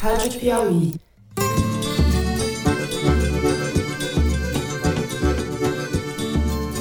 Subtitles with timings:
[0.00, 0.92] Rádio Piauí.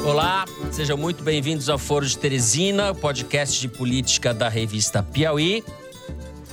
[0.05, 5.63] Olá, sejam muito bem-vindos ao Foro de Teresina, podcast de política da revista Piauí.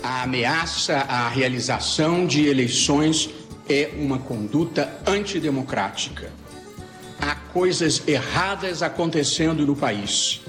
[0.03, 3.29] A ameaça à realização de eleições
[3.69, 6.33] é uma conduta antidemocrática.
[7.21, 10.41] Há coisas erradas acontecendo no país.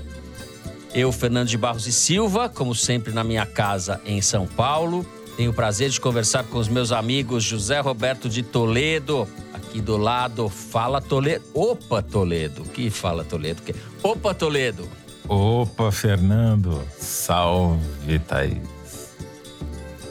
[0.93, 5.03] Eu, Fernando de Barros e Silva, como sempre na minha casa em São Paulo,
[5.35, 9.97] tenho o prazer de conversar com os meus amigos José Roberto de Toledo, aqui do
[9.97, 10.47] lado.
[10.47, 11.43] Fala Toledo.
[11.53, 12.63] Opa, Toledo.
[12.63, 13.61] Que fala Toledo?
[14.01, 14.87] Opa, Toledo.
[15.27, 16.83] Opa, Fernando.
[16.97, 18.57] Salve, Thaís.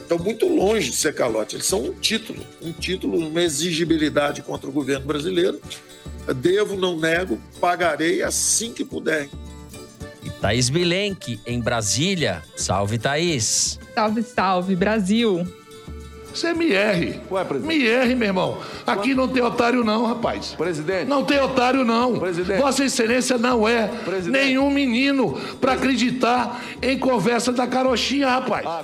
[0.01, 1.55] Estão muito longe de ser calote.
[1.55, 5.59] Eles são um título, um título, uma exigibilidade contra o governo brasileiro.
[6.35, 9.29] Devo, não nego, pagarei assim que puder.
[10.43, 12.43] Thaís Bilenque, em Brasília.
[12.57, 13.79] Salve, Thaís.
[13.95, 15.47] Salve, salve, Brasil.
[16.33, 17.21] Você é MR.
[17.31, 17.85] Ué, presidente.
[17.85, 18.57] MR, meu irmão.
[18.85, 20.53] Aqui não tem otário, não, rapaz.
[20.57, 21.07] Presidente.
[21.07, 22.19] Não tem otário, não.
[22.19, 22.59] Presidente.
[22.59, 24.31] Vossa Excelência não é Presidente.
[24.33, 28.65] nenhum menino para acreditar em conversa da carochinha, rapaz.
[28.65, 28.83] Ah,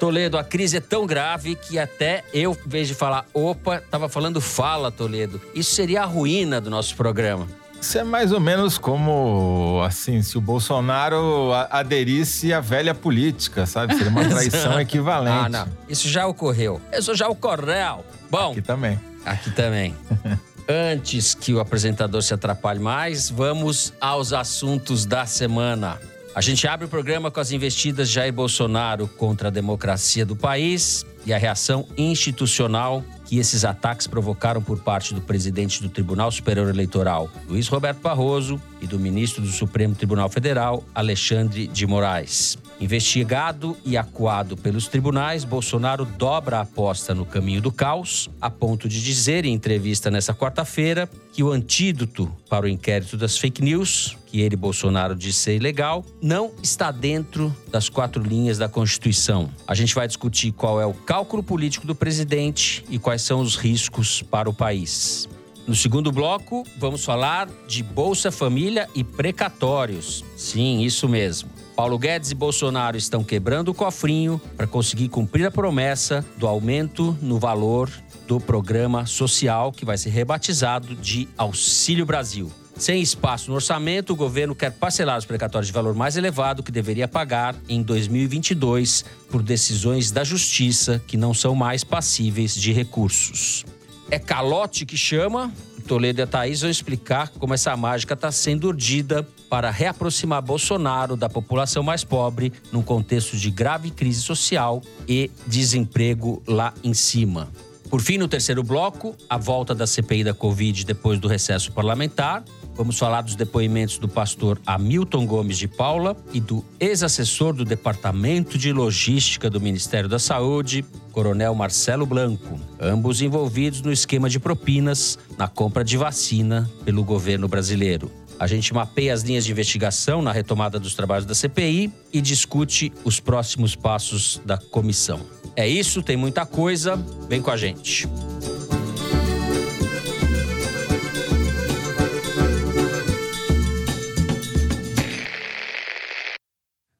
[0.00, 4.08] Toledo, a crise é tão grave que até eu, em vez de falar opa, tava
[4.08, 5.38] falando fala, Toledo.
[5.54, 7.46] Isso seria a ruína do nosso programa.
[7.84, 13.94] Isso é mais ou menos como, assim, se o Bolsonaro aderisse à velha política, sabe?
[13.94, 15.36] Seria uma traição equivalente.
[15.44, 15.68] Ah, não.
[15.86, 16.80] Isso já ocorreu.
[16.90, 18.02] Isso já ocorreu.
[18.30, 18.98] Bom, Aqui também.
[19.26, 19.94] aqui também.
[20.66, 26.00] Antes que o apresentador se atrapalhe mais, vamos aos assuntos da semana.
[26.34, 30.34] A gente abre o programa com as investidas de Jair Bolsonaro contra a democracia do
[30.34, 33.04] país e a reação institucional
[33.34, 38.62] que esses ataques provocaram por parte do presidente do Tribunal Superior Eleitoral, Luiz Roberto Barroso,
[38.80, 42.56] e do ministro do Supremo Tribunal Federal, Alexandre de Moraes.
[42.84, 48.86] Investigado e acuado pelos tribunais, Bolsonaro dobra a aposta no caminho do caos, a ponto
[48.86, 54.18] de dizer em entrevista nessa quarta-feira que o antídoto para o inquérito das fake news,
[54.26, 59.48] que ele, Bolsonaro, disse ser ilegal, não está dentro das quatro linhas da Constituição.
[59.66, 63.56] A gente vai discutir qual é o cálculo político do presidente e quais são os
[63.56, 65.26] riscos para o país.
[65.66, 70.22] No segundo bloco, vamos falar de Bolsa Família e precatórios.
[70.36, 71.53] Sim, isso mesmo.
[71.76, 77.18] Paulo Guedes e Bolsonaro estão quebrando o cofrinho para conseguir cumprir a promessa do aumento
[77.20, 77.90] no valor
[78.28, 82.50] do programa social que vai ser rebatizado de Auxílio Brasil.
[82.76, 86.72] Sem espaço no orçamento, o governo quer parcelar os precatórios de valor mais elevado que
[86.72, 93.64] deveria pagar em 2022 por decisões da justiça que não são mais passíveis de recursos.
[94.10, 95.52] É calote que chama?
[95.84, 101.16] Toledo e a Thaís vão explicar como essa mágica está sendo urdida para reaproximar Bolsonaro
[101.16, 107.50] da população mais pobre num contexto de grave crise social e desemprego lá em cima.
[107.90, 112.42] Por fim, no terceiro bloco, a volta da CPI da Covid depois do recesso parlamentar.
[112.76, 118.58] Vamos falar dos depoimentos do pastor Hamilton Gomes de Paula e do ex-assessor do Departamento
[118.58, 125.16] de Logística do Ministério da Saúde, Coronel Marcelo Blanco, ambos envolvidos no esquema de propinas
[125.38, 128.10] na compra de vacina pelo governo brasileiro.
[128.40, 132.92] A gente mapeia as linhas de investigação na retomada dos trabalhos da CPI e discute
[133.04, 135.20] os próximos passos da comissão.
[135.54, 136.96] É isso, tem muita coisa.
[137.28, 138.08] Vem com a gente.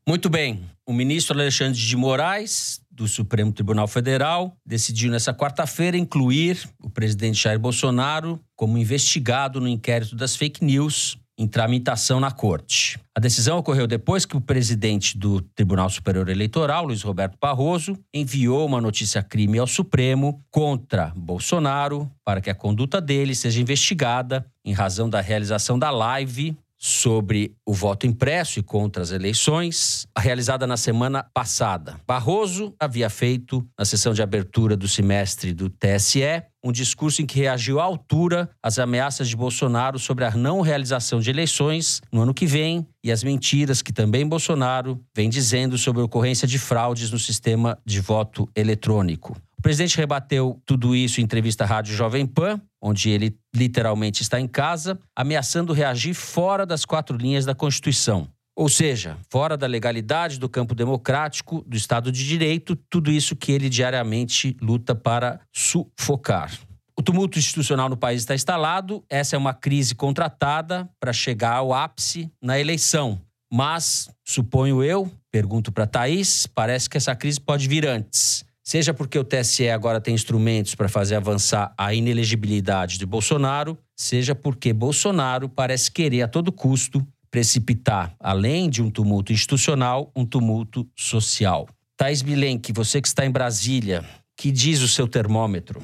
[0.07, 0.61] Muito bem.
[0.87, 7.43] O ministro Alexandre de Moraes, do Supremo Tribunal Federal, decidiu nessa quarta-feira incluir o presidente
[7.43, 12.99] Jair Bolsonaro como investigado no inquérito das fake news em tramitação na corte.
[13.17, 18.67] A decisão ocorreu depois que o presidente do Tribunal Superior Eleitoral, Luiz Roberto Barroso, enviou
[18.67, 25.09] uma notícia-crime ao Supremo contra Bolsonaro para que a conduta dele seja investigada em razão
[25.09, 31.25] da realização da live sobre o voto impresso e contra as eleições, realizada na semana
[31.33, 31.99] passada.
[32.07, 37.39] Barroso havia feito, na sessão de abertura do semestre do TSE, um discurso em que
[37.39, 42.35] reagiu à altura às ameaças de Bolsonaro sobre a não realização de eleições no ano
[42.35, 47.11] que vem e as mentiras que também Bolsonaro vem dizendo sobre a ocorrência de fraudes
[47.11, 49.35] no sistema de voto eletrônico.
[49.59, 54.39] O presidente rebateu tudo isso em entrevista à Rádio Jovem Pan, onde ele literalmente está
[54.39, 58.29] em casa, ameaçando reagir fora das quatro linhas da Constituição.
[58.55, 63.51] Ou seja, fora da legalidade, do campo democrático, do Estado de Direito, tudo isso que
[63.51, 66.53] ele diariamente luta para sufocar.
[66.97, 71.73] O tumulto institucional no país está instalado, essa é uma crise contratada para chegar ao
[71.73, 73.19] ápice na eleição.
[73.51, 78.45] Mas, suponho eu, pergunto para Thaís, parece que essa crise pode vir antes.
[78.65, 84.35] Seja porque o TSE agora tem instrumentos para fazer avançar a inelegibilidade de Bolsonaro, seja
[84.35, 90.89] porque Bolsonaro parece querer a todo custo precipitar, além de um tumulto institucional, um tumulto
[90.97, 91.69] social.
[91.97, 94.05] Thais Bilenque, você que está em Brasília,
[94.37, 95.83] que diz o seu termômetro?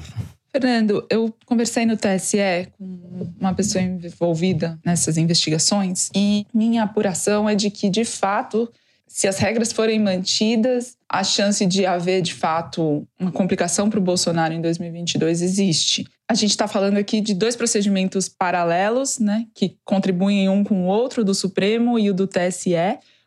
[0.51, 7.55] Fernando, eu conversei no TSE com uma pessoa envolvida nessas investigações e minha apuração é
[7.55, 8.69] de que, de fato,
[9.13, 14.01] se as regras forem mantidas, a chance de haver, de fato, uma complicação para o
[14.01, 16.07] Bolsonaro em 2022 existe.
[16.29, 20.87] A gente está falando aqui de dois procedimentos paralelos, né, que contribuem um com o
[20.87, 22.71] outro, do Supremo e o do TSE.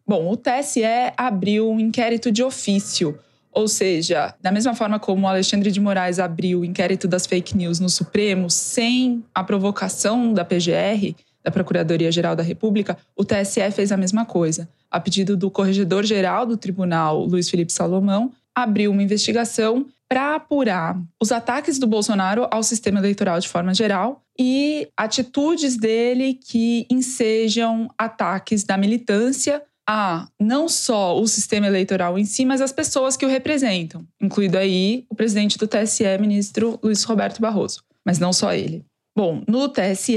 [0.06, 0.82] Bom, o TSE
[1.18, 3.18] abriu um inquérito de ofício,
[3.52, 7.54] ou seja, da mesma forma como o Alexandre de Moraes abriu o inquérito das fake
[7.54, 11.14] news no Supremo sem a provocação da PGR,
[11.44, 14.66] da Procuradoria-Geral da República, o TSE fez a mesma coisa.
[14.94, 21.32] A pedido do Corregedor-Geral do Tribunal, Luiz Felipe Salomão, abriu uma investigação para apurar os
[21.32, 28.62] ataques do Bolsonaro ao sistema eleitoral de forma geral e atitudes dele que ensejam ataques
[28.62, 33.28] da militância a não só o sistema eleitoral em si, mas as pessoas que o
[33.28, 38.84] representam, incluindo aí o presidente do TSE, ministro Luiz Roberto Barroso, mas não só ele.
[39.16, 40.16] Bom, no TSE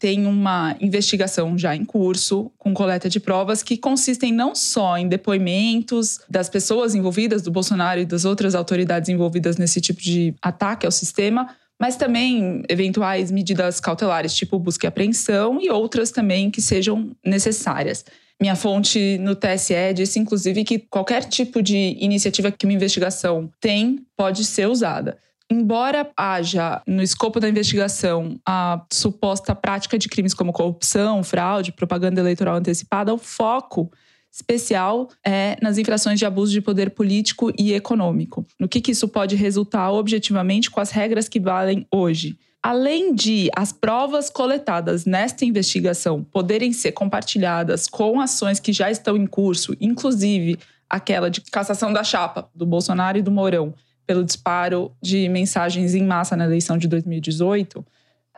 [0.00, 5.06] tem uma investigação já em curso, com coleta de provas, que consistem não só em
[5.06, 10.86] depoimentos das pessoas envolvidas, do Bolsonaro e das outras autoridades envolvidas nesse tipo de ataque
[10.86, 16.62] ao sistema, mas também eventuais medidas cautelares, tipo busca e apreensão, e outras também que
[16.62, 18.02] sejam necessárias.
[18.40, 24.06] Minha fonte no TSE disse, inclusive, que qualquer tipo de iniciativa que uma investigação tem
[24.16, 25.18] pode ser usada.
[25.50, 32.20] Embora haja no escopo da investigação a suposta prática de crimes como corrupção, fraude, propaganda
[32.20, 33.90] eleitoral antecipada, o foco
[34.30, 38.46] especial é nas infrações de abuso de poder político e econômico.
[38.60, 42.38] No que, que isso pode resultar objetivamente com as regras que valem hoje.
[42.62, 49.16] Além de as provas coletadas nesta investigação poderem ser compartilhadas com ações que já estão
[49.16, 50.58] em curso, inclusive
[50.90, 53.74] aquela de cassação da chapa do Bolsonaro e do Mourão,
[54.08, 57.84] pelo disparo de mensagens em massa na eleição de 2018,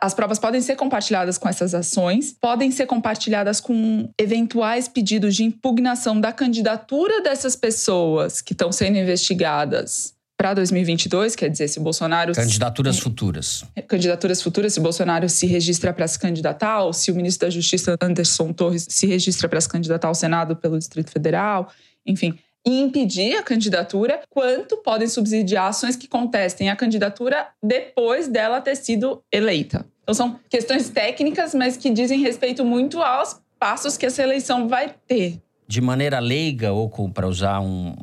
[0.01, 5.45] as provas podem ser compartilhadas com essas ações, podem ser compartilhadas com eventuais pedidos de
[5.45, 12.33] impugnação da candidatura dessas pessoas que estão sendo investigadas para 2022, quer dizer, se Bolsonaro.
[12.33, 13.01] Candidaturas se...
[13.01, 13.63] futuras.
[13.87, 17.95] Candidaturas futuras, se Bolsonaro se registra para se candidatar, ou se o ministro da Justiça,
[18.01, 21.71] Anderson Torres, se registra para se candidatar ao Senado pelo Distrito Federal.
[22.05, 28.61] Enfim, e impedir a candidatura, quanto podem subsidiar ações que contestem a candidatura depois dela
[28.61, 29.85] ter sido eleita.
[30.03, 34.93] Então são questões técnicas, mas que dizem respeito muito aos passos que essa eleição vai
[35.07, 35.39] ter.
[35.67, 37.95] De maneira leiga, ou para usar um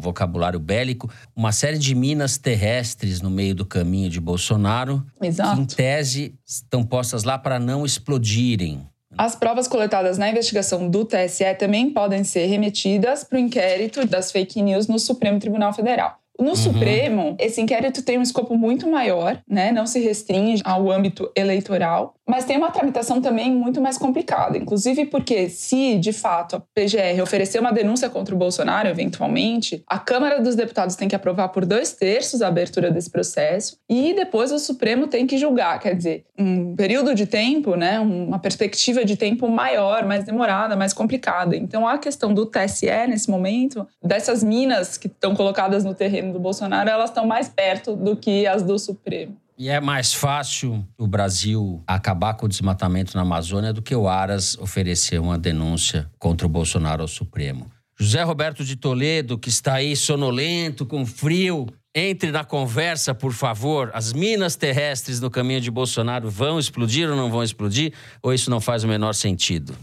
[0.00, 5.54] vocabulário bélico, uma série de minas terrestres no meio do caminho de Bolsonaro, Exato.
[5.54, 8.88] que em tese estão postas lá para não explodirem.
[9.16, 14.32] As provas coletadas na investigação do TSE também podem ser remetidas para o inquérito das
[14.32, 16.21] fake news no Supremo Tribunal Federal.
[16.40, 16.56] No uhum.
[16.56, 19.70] Supremo, esse inquérito tem um escopo muito maior, né?
[19.70, 25.06] Não se restringe ao âmbito eleitoral, mas tem uma tramitação também muito mais complicada, inclusive
[25.06, 30.40] porque se, de fato, a PGR oferecer uma denúncia contra o Bolsonaro, eventualmente, a Câmara
[30.40, 34.58] dos Deputados tem que aprovar por dois terços a abertura desse processo e depois o
[34.58, 38.00] Supremo tem que julgar, quer dizer, um período de tempo, né?
[38.00, 41.54] Uma perspectiva de tempo maior, mais demorada, mais complicada.
[41.56, 46.38] Então, a questão do TSE nesse momento, dessas minas que estão colocadas no terreno do
[46.38, 49.36] Bolsonaro, elas estão mais perto do que as do Supremo.
[49.58, 54.08] E é mais fácil o Brasil acabar com o desmatamento na Amazônia do que o
[54.08, 57.70] Aras oferecer uma denúncia contra o Bolsonaro ao Supremo.
[57.98, 63.90] José Roberto de Toledo, que está aí sonolento, com frio, entre na conversa, por favor.
[63.92, 67.92] As minas terrestres no caminho de Bolsonaro vão explodir ou não vão explodir?
[68.22, 69.76] Ou isso não faz o menor sentido?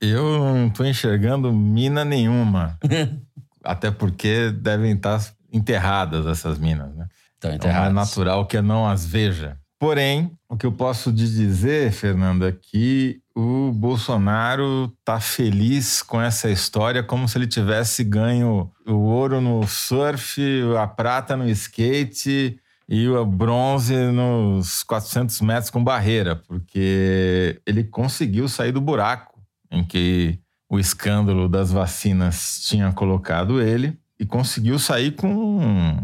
[0.00, 2.78] Eu não estou enxergando mina nenhuma.
[3.62, 7.06] Até porque devem estar enterradas essas minas, né?
[7.34, 7.90] Estão enterradas.
[7.90, 9.56] Então é natural que eu não as veja.
[9.78, 16.20] Porém, o que eu posso te dizer, Fernando, é que o Bolsonaro tá feliz com
[16.20, 20.38] essa história como se ele tivesse ganho o ouro no surf,
[20.78, 28.48] a prata no skate e o bronze nos 400 metros com barreira, porque ele conseguiu
[28.48, 29.40] sair do buraco
[29.70, 30.38] em que
[30.68, 35.96] o escândalo das vacinas tinha colocado ele e conseguiu sair com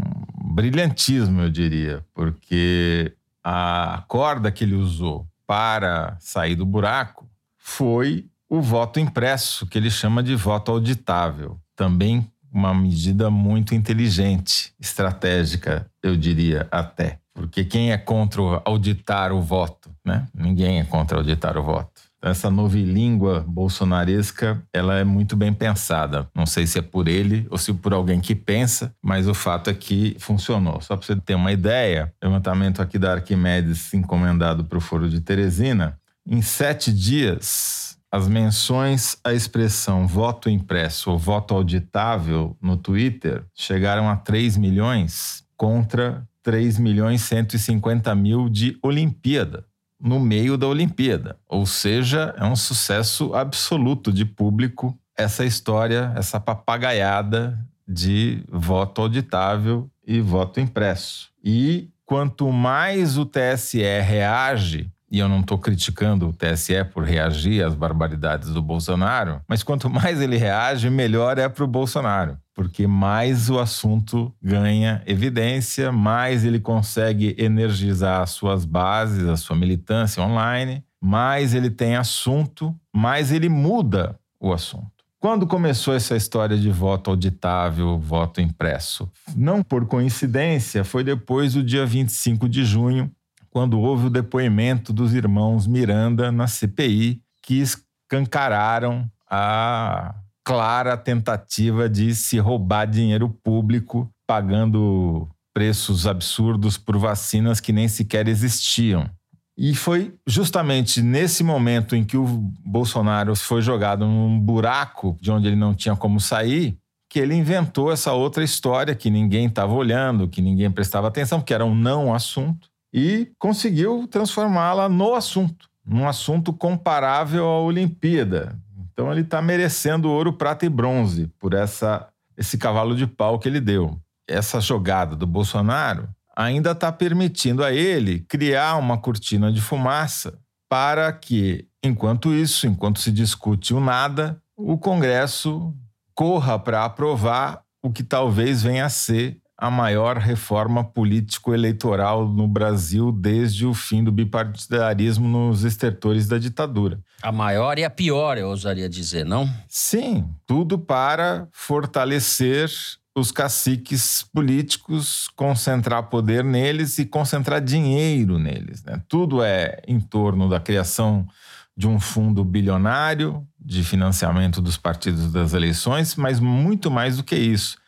[0.54, 3.12] brilhantismo, eu diria, porque
[3.44, 9.90] a corda que ele usou para sair do buraco foi o voto impresso, que ele
[9.90, 11.60] chama de voto auditável.
[11.76, 17.18] Também uma medida muito inteligente, estratégica, eu diria até.
[17.34, 20.26] Porque quem é contra auditar o voto, né?
[20.32, 22.00] Ninguém é contra auditar o voto.
[22.26, 26.28] Essa novilíngua bolsonaresca, ela é muito bem pensada.
[26.34, 29.70] Não sei se é por ele ou se por alguém que pensa, mas o fato
[29.70, 30.80] é que funcionou.
[30.80, 35.20] Só para você ter uma ideia, levantamento aqui da Arquimedes encomendado para o Foro de
[35.20, 43.44] Teresina, em sete dias, as menções à expressão voto impresso ou voto auditável no Twitter
[43.54, 49.64] chegaram a 3 milhões contra 3 milhões 150 mil de Olimpíada,
[50.00, 51.38] no meio da Olimpíada.
[51.48, 59.90] Ou seja, é um sucesso absoluto de público essa história, essa papagaiada de voto auditável
[60.06, 61.30] e voto impresso.
[61.42, 67.64] E quanto mais o TSE reage e eu não estou criticando o TSE por reagir
[67.64, 72.86] às barbaridades do Bolsonaro, mas quanto mais ele reage, melhor é para o Bolsonaro, porque
[72.86, 80.22] mais o assunto ganha evidência, mais ele consegue energizar as suas bases, a sua militância
[80.22, 84.90] online, mais ele tem assunto, mais ele muda o assunto.
[85.20, 89.06] Quando começou essa história de voto auditável, voto impresso?
[89.36, 93.12] Não por coincidência, foi depois do dia 25 de junho,
[93.50, 100.14] quando houve o depoimento dos irmãos Miranda na CPI, que escancararam a
[100.46, 108.28] clara tentativa de se roubar dinheiro público pagando preços absurdos por vacinas que nem sequer
[108.28, 109.10] existiam.
[109.58, 112.24] E foi justamente nesse momento em que o
[112.64, 116.78] Bolsonaro foi jogado num buraco de onde ele não tinha como sair,
[117.10, 121.54] que ele inventou essa outra história que ninguém estava olhando, que ninguém prestava atenção, que
[121.54, 128.56] era um não assunto, e conseguiu transformá-la no assunto, num assunto comparável à Olimpíada.
[128.96, 133.46] Então ele está merecendo ouro, prata e bronze por essa, esse cavalo de pau que
[133.46, 134.00] ele deu.
[134.26, 141.12] Essa jogada do Bolsonaro ainda está permitindo a ele criar uma cortina de fumaça para
[141.12, 145.74] que, enquanto isso, enquanto se discute o nada, o Congresso
[146.14, 153.12] corra para aprovar o que talvez venha a ser a maior reforma político-eleitoral no Brasil
[153.12, 157.00] desde o fim do bipartidarismo nos estertores da ditadura.
[157.22, 159.48] A maior e a pior, eu ousaria dizer, não?
[159.68, 162.70] Sim, tudo para fortalecer
[163.14, 168.84] os caciques políticos, concentrar poder neles e concentrar dinheiro neles.
[168.84, 169.02] Né?
[169.08, 171.26] Tudo é em torno da criação
[171.74, 177.36] de um fundo bilionário de financiamento dos partidos das eleições, mas muito mais do que
[177.36, 177.78] isso,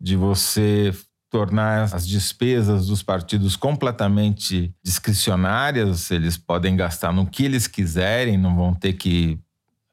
[0.00, 0.94] de você
[1.30, 8.56] tornar as despesas dos partidos completamente discricionárias, eles podem gastar no que eles quiserem, não
[8.56, 9.38] vão ter que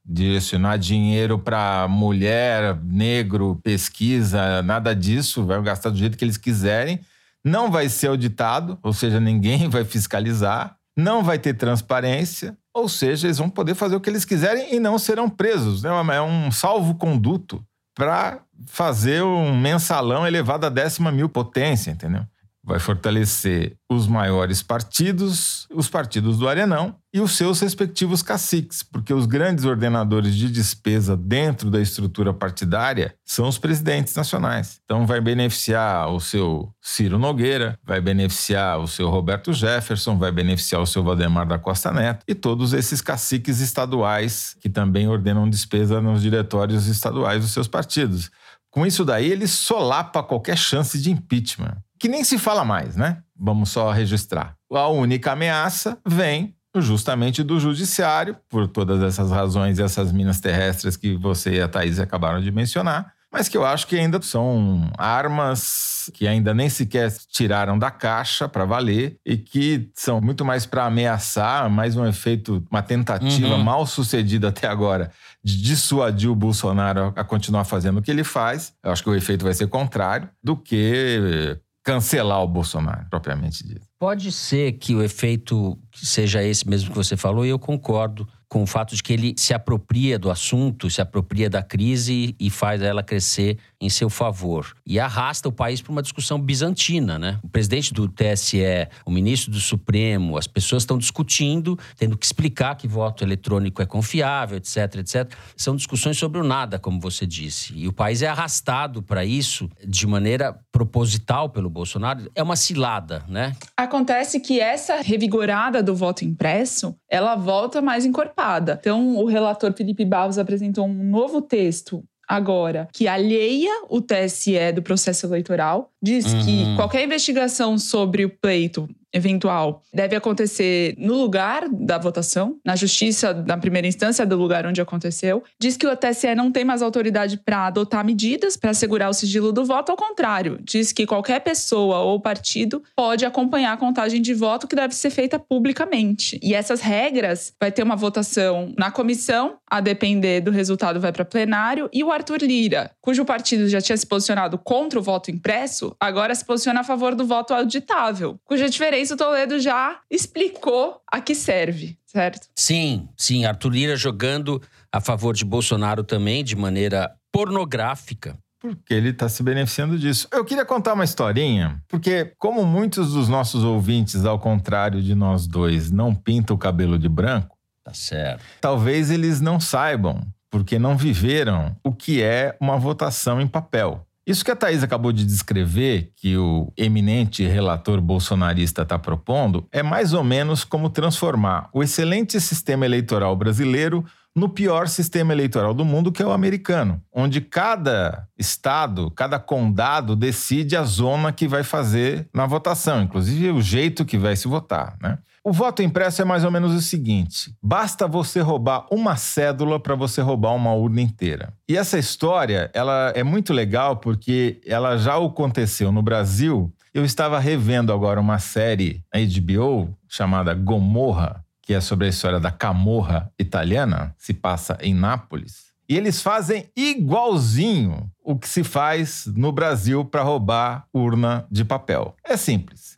[0.05, 6.99] direcionar dinheiro para mulher, negro, pesquisa, nada disso, vai gastar do jeito que eles quiserem.
[7.43, 13.27] Não vai ser auditado, ou seja, ninguém vai fiscalizar, não vai ter transparência, ou seja,
[13.27, 15.83] eles vão poder fazer o que eles quiserem e não serão presos.
[15.83, 15.89] Né?
[16.13, 17.65] É um salvo-conduto
[17.95, 22.25] para fazer um mensalão elevado a décima mil potência, entendeu?
[22.65, 29.13] Vai fortalecer os maiores partidos, os partidos do Arenão e os seus respectivos caciques, porque
[29.13, 34.79] os grandes ordenadores de despesa dentro da estrutura partidária são os presidentes nacionais.
[34.83, 40.81] Então vai beneficiar o seu Ciro Nogueira, vai beneficiar o seu Roberto Jefferson, vai beneficiar
[40.81, 46.01] o seu Valdemar da Costa Neto e todos esses caciques estaduais que também ordenam despesa
[46.01, 48.31] nos diretórios estaduais dos seus partidos.
[48.75, 53.19] Com isso daí, ele solapa qualquer chance de impeachment, que nem se fala mais, né?
[53.37, 54.55] Vamos só registrar.
[54.71, 60.97] A única ameaça vem justamente do judiciário, por todas essas razões e essas minas terrestres
[60.97, 64.89] que você e a Thaís acabaram de mencionar, mas que eu acho que ainda são
[64.97, 70.65] armas que ainda nem sequer tiraram da caixa para valer e que são muito mais
[70.65, 73.63] para ameaçar, mais um efeito, uma tentativa uhum.
[73.63, 75.11] mal sucedida até agora
[75.43, 78.73] de dissuadir o Bolsonaro a continuar fazendo o que ele faz.
[78.81, 83.87] Eu acho que o efeito vai ser contrário do que cancelar o Bolsonaro, propriamente dito.
[83.99, 88.63] Pode ser que o efeito seja esse mesmo que você falou, e eu concordo com
[88.63, 92.81] o fato de que ele se apropria do assunto, se apropria da crise e faz
[92.81, 94.73] ela crescer em seu favor.
[94.85, 97.37] E arrasta o país para uma discussão bizantina, né?
[97.43, 102.75] O presidente do TSE, o ministro do Supremo, as pessoas estão discutindo, tendo que explicar
[102.75, 105.33] que voto eletrônico é confiável, etc, etc.
[105.57, 107.73] São discussões sobre o nada, como você disse.
[107.75, 112.31] E o país é arrastado para isso de maneira proposital pelo Bolsonaro.
[112.33, 113.53] É uma cilada, né?
[113.75, 118.44] Acontece que essa revigorada do voto impresso, ela volta mais encorpada.
[118.79, 124.81] Então, o relator Felipe Barros apresentou um novo texto agora que alheia o TSE do
[124.81, 126.45] processo eleitoral, diz uhum.
[126.45, 133.33] que qualquer investigação sobre o pleito eventual deve acontecer no lugar da votação, na justiça,
[133.33, 135.43] na primeira instância do lugar onde aconteceu.
[135.59, 139.53] Diz que o TSE não tem mais autoridade para adotar medidas para assegurar o sigilo
[139.53, 144.33] do voto, ao contrário, diz que qualquer pessoa ou partido pode acompanhar a contagem de
[144.33, 146.39] voto que deve ser feita publicamente.
[146.43, 151.23] E essas regras vai ter uma votação na comissão, a depender do resultado vai para
[151.23, 155.95] plenário, e o Arthur Lira, cujo partido já tinha se posicionado contra o voto impresso,
[155.99, 161.19] agora se posiciona a favor do voto auditável, cuja diferença o Toledo já explicou a
[161.19, 162.47] que serve, certo?
[162.55, 163.45] Sim, sim.
[163.45, 168.37] Arthur Lira jogando a favor de Bolsonaro também, de maneira pornográfica.
[168.59, 170.27] Porque ele está se beneficiando disso.
[170.31, 175.45] Eu queria contar uma historinha, porque, como muitos dos nossos ouvintes, ao contrário de nós
[175.45, 178.43] dois, não pintam o cabelo de branco, tá certo.
[178.59, 184.07] Talvez eles não saibam, porque não viveram o que é uma votação em papel.
[184.25, 189.83] Isso que a Thaís acabou de descrever, que o eminente relator bolsonarista está propondo, é
[189.83, 194.03] mais ou menos como transformar o excelente sistema eleitoral brasileiro
[194.35, 200.15] no pior sistema eleitoral do mundo, que é o americano, onde cada estado, cada condado
[200.15, 204.97] decide a zona que vai fazer na votação, inclusive o jeito que vai se votar,
[205.01, 205.19] né?
[205.47, 209.93] O voto impresso é mais ou menos o seguinte: basta você roubar uma cédula para
[209.93, 211.53] você roubar uma urna inteira.
[211.69, 216.73] E essa história, ela é muito legal porque ela já aconteceu no Brasil.
[216.91, 222.39] Eu estava revendo agora uma série na HBO chamada Gomorra, que é sobre a história
[222.39, 225.65] da camorra italiana, se passa em Nápoles.
[225.87, 232.15] E eles fazem igualzinho o que se faz no Brasil para roubar urna de papel.
[232.23, 232.95] É simples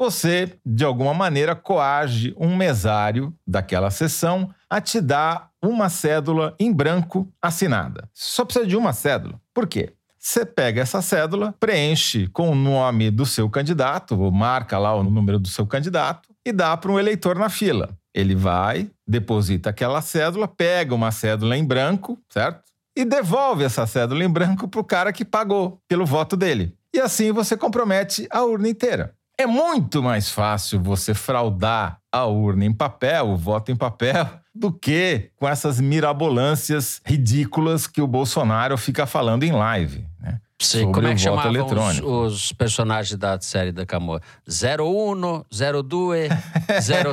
[0.00, 6.72] você, de alguma maneira, coage um mesário daquela sessão a te dar uma cédula em
[6.72, 8.08] branco assinada.
[8.14, 9.38] Só precisa de uma cédula.
[9.52, 9.92] Por quê?
[10.18, 15.02] Você pega essa cédula, preenche com o nome do seu candidato, ou marca lá o
[15.02, 17.90] número do seu candidato, e dá para um eleitor na fila.
[18.14, 22.62] Ele vai, deposita aquela cédula, pega uma cédula em branco, certo?
[22.96, 26.74] E devolve essa cédula em branco para o cara que pagou pelo voto dele.
[26.94, 29.14] E assim você compromete a urna inteira.
[29.40, 34.70] É muito mais fácil você fraudar a urna em papel, o voto em papel, do
[34.70, 40.06] que com essas mirabolâncias ridículas que o Bolsonaro fica falando em live.
[40.20, 40.38] Né?
[40.58, 42.00] Sim, Sobre como é que chamavam os,
[42.34, 44.20] os, personagens da série da Camorra?
[44.46, 45.46] 01,
[45.84, 46.28] 02,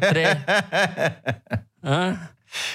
[0.02, 0.28] 03.
[1.82, 2.20] Hã?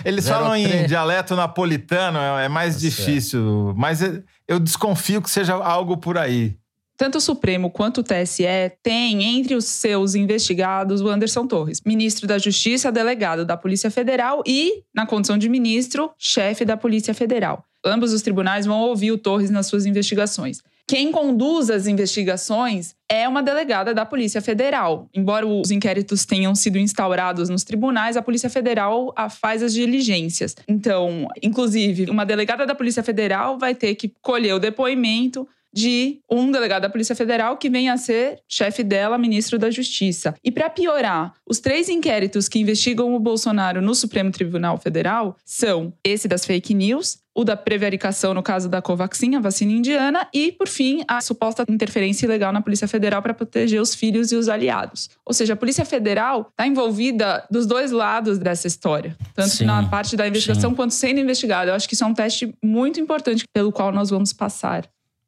[0.03, 0.29] Eles 03.
[0.29, 4.01] falam em dialeto napolitano, é, é mais tá difícil, mas
[4.49, 6.57] eu desconfio que seja algo por aí
[6.97, 8.45] tanto o Supremo quanto o TSE
[8.83, 14.43] têm entre os seus investigados o Anderson Torres, ministro da Justiça, delegado da Polícia Federal
[14.47, 17.65] e, na condição de ministro, chefe da Polícia Federal.
[17.85, 20.63] Ambos os tribunais vão ouvir o Torres nas suas investigações.
[20.87, 25.09] Quem conduz as investigações é uma delegada da Polícia Federal.
[25.15, 30.55] Embora os inquéritos tenham sido instaurados nos tribunais, a Polícia Federal faz as diligências.
[30.69, 36.51] Então, inclusive, uma delegada da Polícia Federal vai ter que colher o depoimento de um
[36.51, 40.35] delegado da Polícia Federal que venha a ser chefe dela, ministro da Justiça.
[40.45, 45.93] E para piorar, os três inquéritos que investigam o Bolsonaro no Supremo Tribunal Federal são
[46.05, 50.53] esse das fake news, o da prevaricação no caso da Covaxin, a vacina indiana, e,
[50.53, 54.49] por fim, a suposta interferência ilegal na Polícia Federal para proteger os filhos e os
[54.49, 55.09] aliados.
[55.25, 59.89] Ou seja, a Polícia Federal está envolvida dos dois lados dessa história, tanto sim, na
[59.89, 60.77] parte da investigação sim.
[60.77, 61.71] quanto sendo investigada.
[61.71, 64.87] Eu acho que isso é um teste muito importante pelo qual nós vamos passar.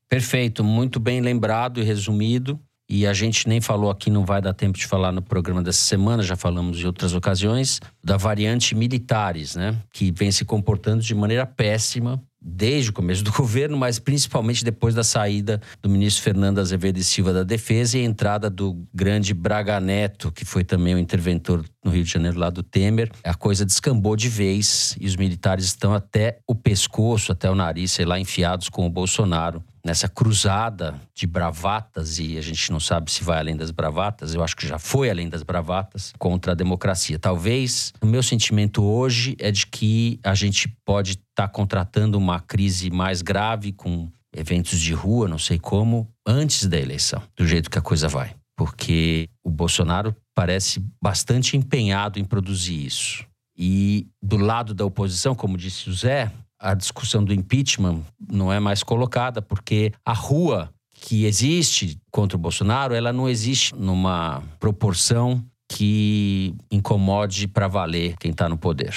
[0.09, 2.61] Perfeito, muito bem lembrado e resumido.
[2.89, 5.83] E a gente nem falou aqui, não vai dar tempo de falar no programa dessa
[5.83, 9.81] semana, já falamos em outras ocasiões, da variante militares, né?
[9.93, 14.95] Que vem se comportando de maneira péssima desde o começo do governo, mas principalmente depois
[14.95, 19.33] da saída do ministro Fernando Azevedo e Silva da Defesa e a entrada do grande
[19.33, 23.11] Braga Neto, que foi também o interventor no Rio de Janeiro lá do Temer.
[23.23, 27.93] A coisa descambou de vez e os militares estão até o pescoço, até o nariz,
[27.93, 33.13] sei lá, enfiados com o Bolsonaro nessa cruzada de bravatas, e a gente não sabe
[33.13, 36.55] se vai além das bravatas, eu acho que já foi além das bravatas, contra a
[36.55, 37.19] democracia.
[37.19, 42.39] Talvez o meu sentimento hoje é de que a gente pode estar tá contratando uma
[42.39, 47.71] crise mais grave com eventos de rua, não sei como, antes da eleição, do jeito
[47.71, 48.35] que a coisa vai.
[48.57, 53.25] Porque o Bolsonaro parece bastante empenhado em produzir isso.
[53.57, 58.59] E do lado da oposição, como disse o Zé, a discussão do impeachment não é
[58.59, 65.45] mais colocada, porque a rua que existe contra o Bolsonaro, ela não existe numa proporção
[65.69, 68.95] que incomode para valer quem está no poder.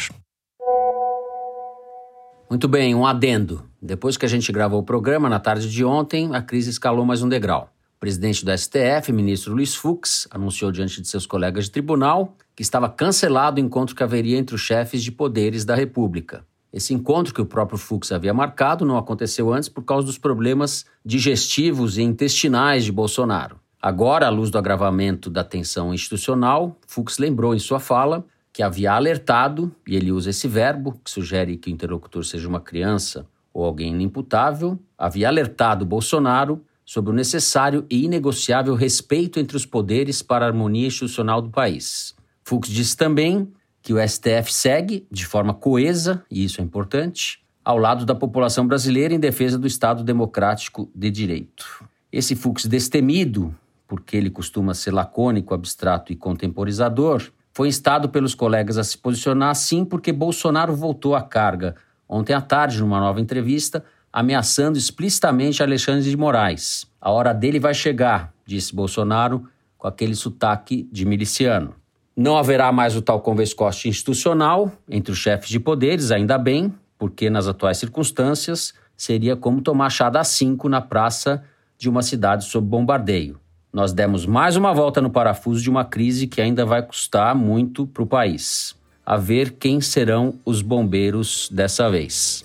[2.50, 3.66] Muito bem, um adendo.
[3.82, 7.22] Depois que a gente gravou o programa, na tarde de ontem, a crise escalou mais
[7.22, 7.74] um degrau.
[7.98, 12.62] O presidente do STF, ministro Luiz Fux, anunciou diante de seus colegas de tribunal que
[12.62, 16.46] estava cancelado o encontro que haveria entre os chefes de poderes da República.
[16.72, 20.86] Esse encontro que o próprio Fux havia marcado não aconteceu antes por causa dos problemas
[21.04, 23.60] digestivos e intestinais de Bolsonaro.
[23.82, 28.26] Agora, à luz do agravamento da tensão institucional, Fux lembrou em sua fala
[28.58, 32.60] que havia alertado, e ele usa esse verbo, que sugere que o interlocutor seja uma
[32.60, 39.64] criança ou alguém inimputável, havia alertado Bolsonaro sobre o necessário e inegociável respeito entre os
[39.64, 42.16] poderes para a harmonia institucional do país.
[42.44, 43.48] Fux disse também
[43.80, 48.66] que o STF segue de forma coesa, e isso é importante, ao lado da população
[48.66, 51.88] brasileira em defesa do Estado democrático de direito.
[52.12, 53.56] Esse Fux destemido,
[53.88, 59.56] porque ele costuma ser lacônico, abstrato e contemporizador, foi instado pelos colegas a se posicionar
[59.56, 61.74] sim porque Bolsonaro voltou à carga
[62.08, 66.86] ontem à tarde numa nova entrevista ameaçando explicitamente Alexandre de Moraes.
[67.02, 71.74] A hora dele vai chegar, disse Bolsonaro com aquele sotaque de miliciano.
[72.16, 77.28] Não haverá mais o tal convescoste institucional entre os chefes de poderes, ainda bem, porque
[77.28, 81.44] nas atuais circunstâncias seria como tomar chá das cinco na praça
[81.76, 83.40] de uma cidade sob bombardeio.
[83.78, 87.86] Nós demos mais uma volta no parafuso de uma crise que ainda vai custar muito
[87.86, 88.76] para o país.
[89.06, 92.44] A ver quem serão os bombeiros dessa vez.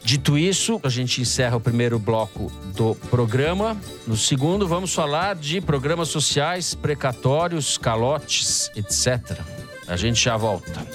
[0.00, 3.76] Dito isso, a gente encerra o primeiro bloco do programa.
[4.06, 9.40] No segundo, vamos falar de programas sociais, precatórios, calotes, etc.
[9.88, 10.86] A gente já volta.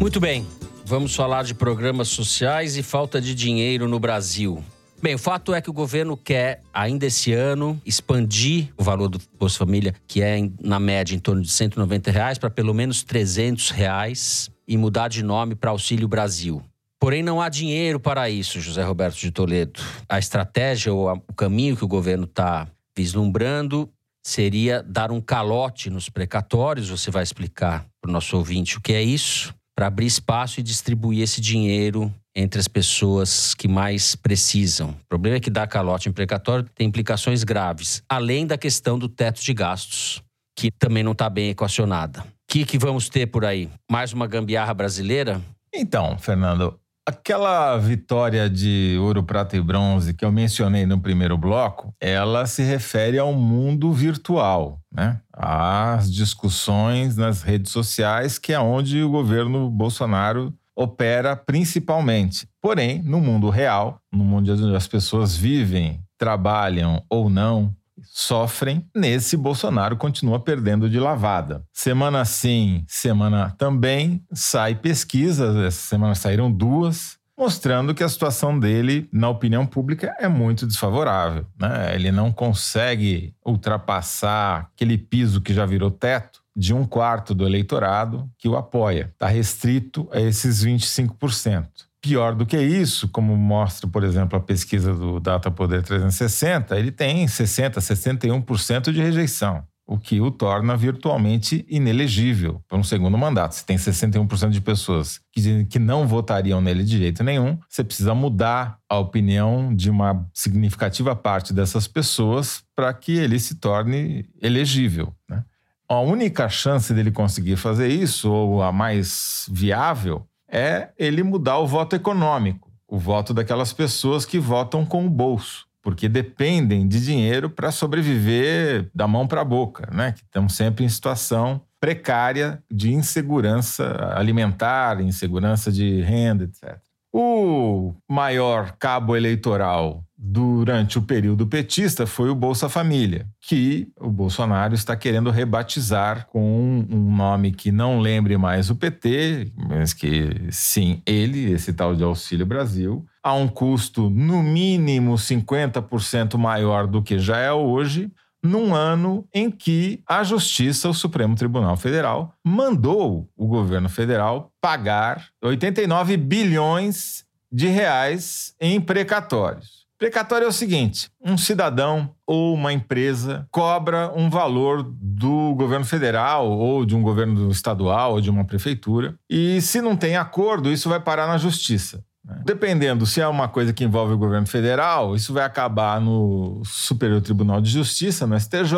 [0.00, 0.44] Muito bem,
[0.84, 4.60] vamos falar de programas sociais e falta de dinheiro no Brasil.
[5.04, 9.20] Bem, o fato é que o governo quer, ainda esse ano, expandir o valor do
[9.38, 13.68] Bolsa Família, que é, na média, em torno de 190 reais, para pelo menos 300
[13.68, 16.62] reais e mudar de nome para Auxílio Brasil.
[16.98, 19.78] Porém, não há dinheiro para isso, José Roberto de Toledo.
[20.08, 23.90] A estratégia ou o caminho que o governo está vislumbrando
[24.22, 26.88] seria dar um calote nos precatórios.
[26.88, 30.62] Você vai explicar para o nosso ouvinte o que é isso, para abrir espaço e
[30.62, 34.90] distribuir esse dinheiro entre as pessoas que mais precisam.
[34.90, 39.08] O problema é que dar calote em precatório tem implicações graves, além da questão do
[39.08, 40.22] teto de gastos,
[40.56, 42.20] que também não está bem equacionada.
[42.20, 43.68] O que, que vamos ter por aí?
[43.90, 45.40] Mais uma gambiarra brasileira?
[45.72, 51.94] Então, Fernando, Aquela vitória de ouro, prata e bronze que eu mencionei no primeiro bloco,
[52.00, 55.20] ela se refere ao mundo virtual, né?
[55.30, 62.48] Às discussões nas redes sociais, que é onde o governo Bolsonaro opera principalmente.
[62.58, 67.70] Porém, no mundo real, no mundo onde as pessoas vivem, trabalham ou não,
[68.06, 71.64] sofrem, nesse Bolsonaro continua perdendo de lavada.
[71.72, 79.08] Semana sim, semana também, sai pesquisas, essa semana saíram duas, mostrando que a situação dele,
[79.12, 81.46] na opinião pública, é muito desfavorável.
[81.58, 81.94] Né?
[81.94, 88.30] Ele não consegue ultrapassar aquele piso que já virou teto de um quarto do eleitorado
[88.38, 89.10] que o apoia.
[89.12, 91.66] Está restrito a esses 25%.
[92.04, 96.92] Pior do que isso, como mostra, por exemplo, a pesquisa do Data Poder 360, ele
[96.92, 103.52] tem 60, 61% de rejeição, o que o torna virtualmente inelegível para um segundo mandato.
[103.52, 108.14] Se tem 61% de pessoas que, que não votariam nele de jeito nenhum, você precisa
[108.14, 115.10] mudar a opinião de uma significativa parte dessas pessoas para que ele se torne elegível.
[115.26, 115.42] Né?
[115.88, 121.66] A única chance dele conseguir fazer isso, ou a mais viável, é ele mudar o
[121.66, 127.50] voto econômico, o voto daquelas pessoas que votam com o bolso, porque dependem de dinheiro
[127.50, 130.12] para sobreviver da mão para a boca, né?
[130.12, 136.78] Que estão sempre em situação precária de insegurança alimentar, insegurança de renda, etc.
[137.16, 144.74] O maior cabo eleitoral durante o período petista foi o Bolsa Família, que o Bolsonaro
[144.74, 151.02] está querendo rebatizar com um nome que não lembre mais o PT, mas que sim,
[151.06, 157.20] ele, esse tal de Auxílio Brasil, a um custo no mínimo 50% maior do que
[157.20, 158.10] já é hoje,
[158.44, 165.28] num ano em que a Justiça, o Supremo Tribunal Federal, mandou o governo federal pagar
[165.42, 169.84] 89 bilhões de reais em precatórios.
[169.98, 176.50] Precatório é o seguinte: um cidadão ou uma empresa cobra um valor do governo federal
[176.50, 180.88] ou de um governo estadual ou de uma prefeitura, e se não tem acordo, isso
[180.88, 182.04] vai parar na justiça.
[182.44, 187.20] Dependendo se é uma coisa que envolve o governo federal, isso vai acabar no Superior
[187.20, 188.74] Tribunal de Justiça, no STJ,